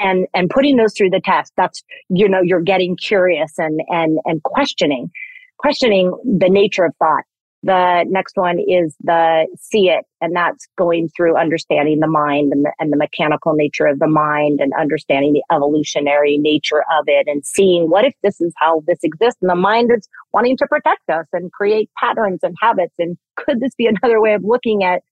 [0.01, 4.18] and and putting those through the test, that's you know, you're getting curious and and
[4.24, 5.11] and questioning,
[5.59, 7.24] questioning the nature of thought.
[7.62, 12.64] The next one is the see it, and that's going through understanding the mind and
[12.64, 17.26] the, and the mechanical nature of the mind and understanding the evolutionary nature of it
[17.28, 20.66] and seeing what if this is how this exists and the mind is wanting to
[20.68, 22.94] protect us and create patterns and habits.
[22.98, 25.03] And could this be another way of looking at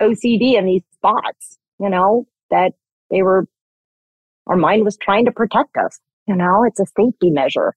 [0.00, 2.72] OCD and these thoughts, you know, that
[3.10, 3.46] they were,
[4.48, 5.98] our mind was trying to protect us.
[6.26, 7.74] You know, it's a safety measure.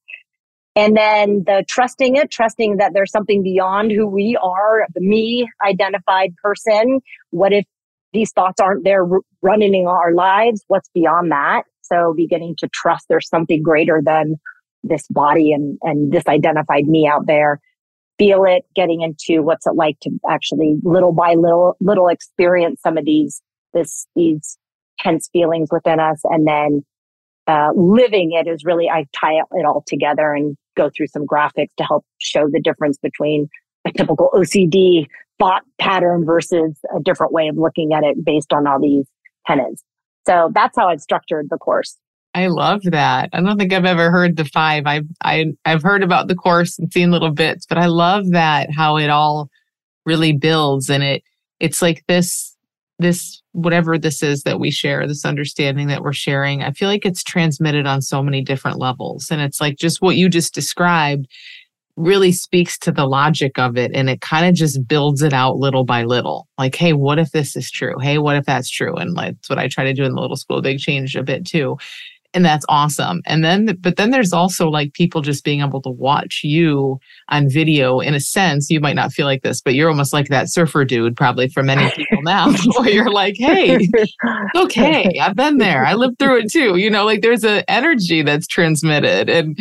[0.76, 5.50] And then the trusting it, trusting that there's something beyond who we are, the me
[5.66, 7.02] identified person.
[7.32, 7.66] What if
[8.14, 9.06] these thoughts aren't there
[9.42, 10.64] running in our lives?
[10.68, 11.64] What's beyond that?
[11.82, 14.36] So beginning to trust there's something greater than
[14.84, 17.60] this body and, and this identified me out there.
[18.18, 22.98] Feel it, getting into what's it like to actually little by little, little experience some
[22.98, 23.42] of these,
[23.74, 24.58] this, these
[25.02, 26.22] tense feelings within us.
[26.24, 26.86] And then
[27.48, 31.74] uh, living it is really, I tie it all together and go through some graphics
[31.78, 33.50] to help show the difference between
[33.86, 35.08] a typical OCD
[35.40, 39.08] thought pattern versus a different way of looking at it based on all these
[39.48, 39.84] tenets.
[40.28, 41.98] So that's how I've structured the course.
[42.34, 43.30] I love that.
[43.34, 44.84] I don't think I've ever heard the five.
[44.86, 48.72] I've I, I've heard about the course and seen little bits, but I love that
[48.72, 49.50] how it all
[50.06, 51.24] really builds and it
[51.60, 52.56] it's like this
[53.00, 57.06] this whatever this is that we share this understanding that we're sharing i feel like
[57.06, 59.30] it's transmitted on so many different levels.
[59.32, 61.28] And it's like just what you just described
[61.98, 63.92] really speaks to the logic of it.
[63.94, 66.48] And it kind of just builds it out little by little.
[66.58, 67.96] Like hey what if this is true?
[68.00, 68.96] Hey what if that's true?
[68.96, 70.62] And like, that's what i try to do in the little school.
[70.62, 71.78] Big change a bit too
[72.34, 73.22] and that's awesome.
[73.26, 77.50] And then but then there's also like people just being able to watch you on
[77.50, 80.52] video in a sense you might not feel like this but you're almost like that
[80.52, 83.80] surfer dude probably for many people now where you're like hey
[84.56, 86.78] okay i've been there i lived through it too.
[86.78, 89.58] You know like there's an energy that's transmitted and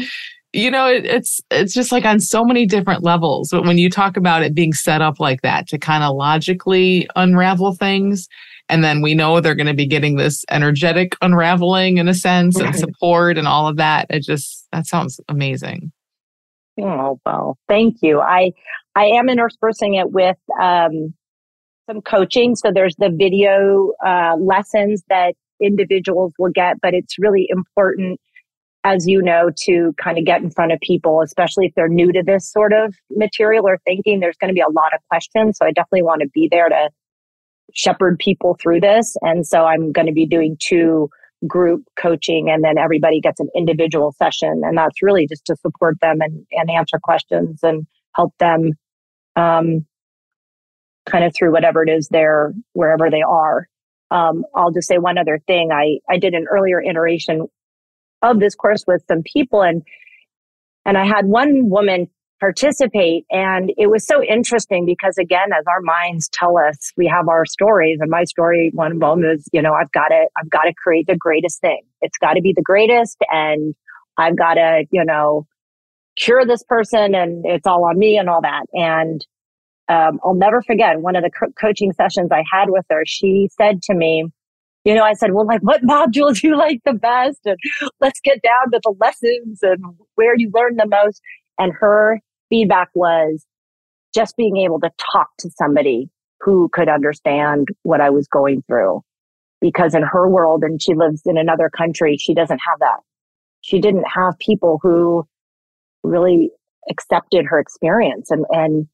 [0.53, 3.89] you know it, it's it's just like on so many different levels but when you
[3.89, 8.29] talk about it being set up like that to kind of logically unravel things
[8.71, 12.59] and then we know they're going to be getting this energetic unraveling in a sense
[12.59, 14.07] and support and all of that.
[14.09, 15.93] It just, that sounds amazing.
[16.81, 18.21] Oh, well, thank you.
[18.21, 18.53] I,
[18.95, 21.13] I am interspersing it with, um,
[21.87, 22.55] some coaching.
[22.55, 28.21] So there's the video, uh, lessons that individuals will get, but it's really important
[28.85, 32.13] as you know, to kind of get in front of people, especially if they're new
[32.13, 35.59] to this sort of material or thinking, there's going to be a lot of questions.
[35.59, 36.89] So I definitely want to be there to
[37.75, 39.17] shepherd people through this.
[39.23, 41.11] And so I'm going to be doing two
[41.47, 44.63] group coaching and then everybody gets an individual session.
[44.65, 48.73] And that's really just to support them and, and answer questions and help them
[49.37, 49.87] um,
[51.07, 53.69] kind of through whatever it is they're wherever they are.
[54.11, 55.71] Um, I'll just say one other thing.
[55.73, 57.47] I, I did an earlier iteration
[58.23, 59.83] of this course with some people and
[60.87, 62.09] and I had one woman
[62.41, 63.27] participate.
[63.31, 67.45] And it was so interesting because again, as our minds tell us, we have our
[67.45, 70.63] stories and my story, one of them is, you know, I've got to, I've got
[70.63, 71.83] to create the greatest thing.
[72.01, 73.19] It's got to be the greatest.
[73.31, 73.75] And
[74.17, 75.47] I've got to, you know,
[76.17, 78.65] cure this person and it's all on me and all that.
[78.73, 79.25] And,
[79.89, 83.03] um, I'll never forget one of the co- coaching sessions I had with her.
[83.07, 84.25] She said to me,
[84.85, 87.41] you know, I said, well, like, what modules you like the best?
[87.45, 87.59] And
[88.01, 89.85] let's get down to the lessons and
[90.15, 91.21] where you learn the most.
[91.59, 92.21] And her
[92.51, 93.47] feedback was
[94.15, 99.03] just being able to talk to somebody who could understand what I was going through.
[99.61, 102.99] Because in her world, and she lives in another country, she doesn't have that.
[103.61, 105.27] She didn't have people who
[106.03, 106.51] really
[106.91, 108.89] accepted her experience and, and,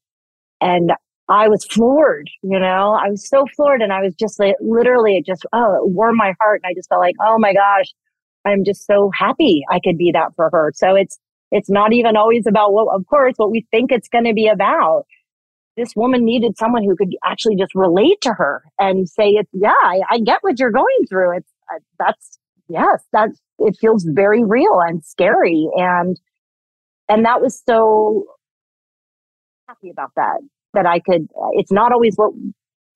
[0.59, 0.91] and
[1.29, 5.17] I was floored, you know, I was so floored and I was just like, literally,
[5.17, 6.61] it just, oh, it warmed my heart.
[6.63, 7.93] And I just felt like, oh my gosh,
[8.45, 10.71] I'm just so happy I could be that for her.
[10.75, 11.19] So it's,
[11.51, 14.47] it's not even always about what, of course, what we think it's going to be
[14.47, 15.05] about.
[15.75, 19.69] This woman needed someone who could actually just relate to her and say, "It's yeah,
[19.83, 21.37] I, I get what you're going through.
[21.37, 26.19] It's uh, that's yes, that's it feels very real and scary and
[27.09, 28.25] and that was so
[29.67, 30.39] happy about that
[30.73, 31.27] that I could.
[31.53, 32.33] It's not always what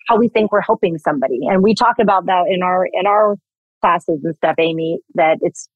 [0.08, 3.38] how we think we're helping somebody, and we talk about that in our in our
[3.82, 5.00] classes and stuff, Amy.
[5.16, 5.70] That it's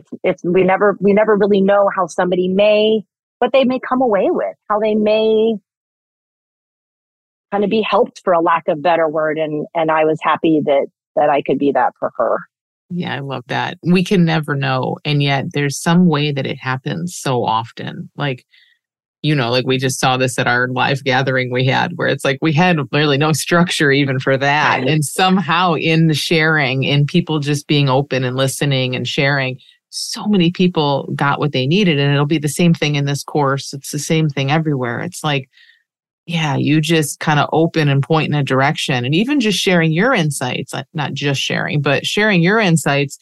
[0.00, 3.02] it's, it's, we never, we never really know how somebody may,
[3.38, 5.54] what they may come away with, how they may
[7.50, 9.38] kind of be helped for a lack of better word.
[9.38, 10.86] And, and I was happy that,
[11.16, 12.38] that I could be that for her.
[12.90, 13.78] Yeah, I love that.
[13.84, 14.96] We can never know.
[15.04, 18.10] And yet there's some way that it happens so often.
[18.16, 18.44] Like,
[19.22, 22.24] you know, like we just saw this at our live gathering we had where it's
[22.24, 24.88] like we had really no structure even for that.
[24.88, 29.60] And somehow in the sharing, in people just being open and listening and sharing,
[29.90, 33.24] so many people got what they needed and it'll be the same thing in this
[33.24, 35.48] course it's the same thing everywhere it's like
[36.30, 39.04] yeah, you just kind of open and point in a direction.
[39.04, 43.18] And even just sharing your insights, not just sharing, but sharing your insights,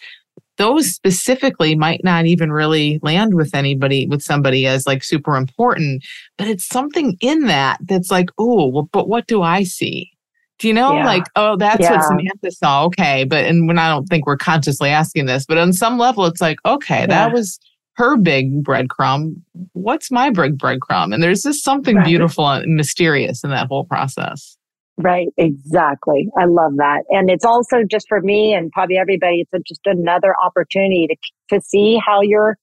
[0.59, 6.05] those specifically might not even really land with anybody, with somebody as like super important,
[6.37, 10.11] but it's something in that that's like, oh, well, but what do I see?
[10.59, 11.07] Do you know, yeah.
[11.07, 11.97] like, oh, that's yeah.
[11.97, 12.85] what Samantha saw.
[12.87, 13.25] Okay.
[13.25, 16.41] But, and when I don't think we're consciously asking this, but on some level, it's
[16.41, 17.07] like, okay, yeah.
[17.07, 17.61] that was
[17.95, 19.35] her big breadcrumb.
[19.73, 21.15] What's my big breadcrumb?
[21.15, 22.05] And there's just something right.
[22.05, 24.57] beautiful and mysterious in that whole process.
[24.97, 26.29] Right, exactly.
[26.37, 27.05] I love that.
[27.11, 31.17] And it's also just for me and probably everybody, it's a, just another opportunity to,
[31.57, 32.57] to see how your,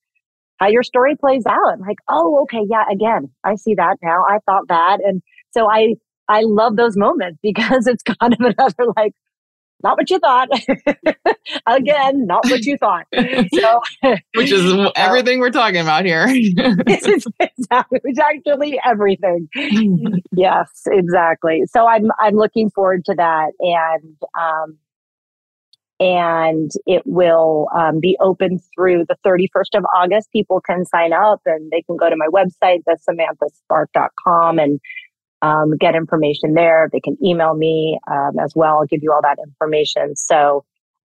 [0.58, 1.72] how your story plays out.
[1.72, 2.60] I'm Like, oh, okay.
[2.68, 2.84] Yeah.
[2.92, 4.22] Again, I see that now.
[4.28, 4.98] I thought that.
[5.02, 5.22] And
[5.52, 5.94] so I,
[6.28, 9.14] I love those moments because it's kind of another like,
[9.82, 10.48] not what you thought.
[11.66, 13.06] Again, not what you thought.
[13.12, 13.80] So,
[14.34, 16.26] which is everything we're talking about here.
[16.86, 19.48] exactly, it's actually everything.
[20.32, 21.64] yes, exactly.
[21.68, 24.78] So I'm I'm looking forward to that, and um,
[25.98, 30.30] and it will um, be open through the 31st of August.
[30.32, 34.80] People can sign up, and they can go to my website, the samanthaspark.com, and
[35.42, 36.88] um, get information there.
[36.92, 38.78] They can email me um, as well.
[38.78, 40.16] I'll give you all that information.
[40.16, 40.64] So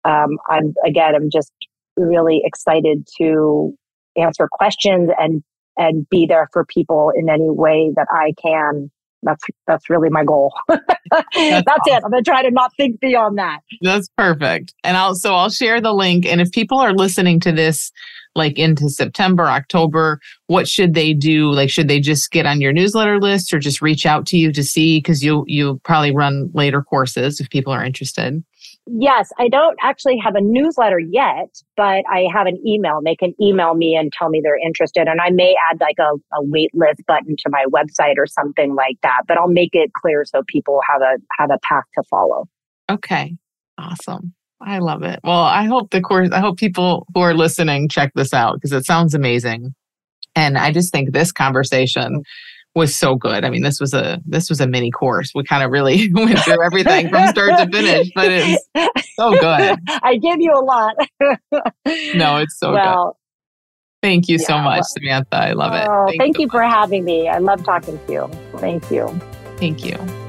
[0.04, 1.52] um, I'm again, I'm just
[1.96, 3.74] really excited to
[4.16, 5.42] answer questions and
[5.78, 8.90] and be there for people in any way that I can.
[9.22, 10.52] That's that's really my goal.
[10.68, 11.82] that's, that's awesome.
[11.86, 12.02] it.
[12.04, 13.60] I'm gonna try to not think beyond that.
[13.80, 14.74] That's perfect.
[14.84, 16.26] And I'll so I'll share the link.
[16.26, 17.90] And if people are listening to this
[18.36, 21.50] like into September, October, what should they do?
[21.52, 24.52] Like, should they just get on your newsletter list or just reach out to you
[24.52, 25.00] to see?
[25.02, 28.42] Cause you, you probably run later courses if people are interested.
[28.88, 33.00] Yes, I don't actually have a newsletter yet, but I have an email.
[33.04, 35.08] They can email me and tell me they're interested.
[35.08, 38.76] And I may add like a, a wait list button to my website or something
[38.76, 42.04] like that, but I'll make it clear so people have a, have a path to
[42.08, 42.44] follow.
[42.88, 43.36] Okay.
[43.76, 44.34] Awesome.
[44.60, 45.20] I love it.
[45.22, 48.72] Well, I hope the course, I hope people who are listening check this out because
[48.72, 49.74] it sounds amazing.
[50.34, 52.22] And I just think this conversation
[52.74, 53.44] was so good.
[53.44, 55.32] I mean, this was a this was a mini course.
[55.34, 59.78] We kind of really went through everything from start to finish, but it's so good.
[60.02, 60.94] I give you a lot.
[62.14, 63.18] no, it's so well,
[64.02, 64.06] good.
[64.06, 65.36] Thank you yeah, so much, Samantha.
[65.36, 65.88] I love it.
[65.88, 67.28] Oh, thank, thank you for having me.
[67.28, 68.30] I love talking to you.
[68.58, 69.08] Thank you.
[69.56, 70.25] Thank you.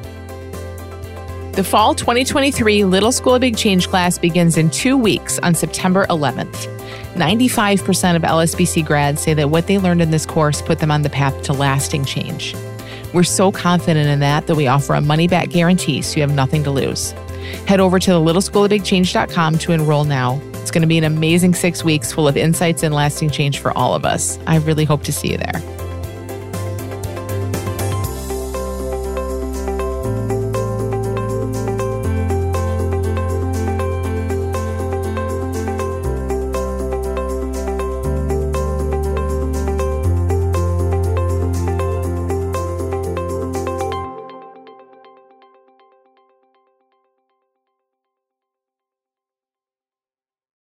[1.58, 6.06] The fall 2023 Little School of Big Change class begins in two weeks on September
[6.06, 6.68] 11th.
[7.16, 11.02] 95% of LSBC grads say that what they learned in this course put them on
[11.02, 12.56] the path to lasting change.
[13.12, 16.32] We're so confident in that that we offer a money back guarantee so you have
[16.32, 17.14] nothing to lose.
[17.66, 20.40] Head over to the littleschoolofbigchange.com to enroll now.
[20.62, 23.76] It's going to be an amazing six weeks full of insights and lasting change for
[23.76, 24.38] all of us.
[24.46, 25.87] I really hope to see you there.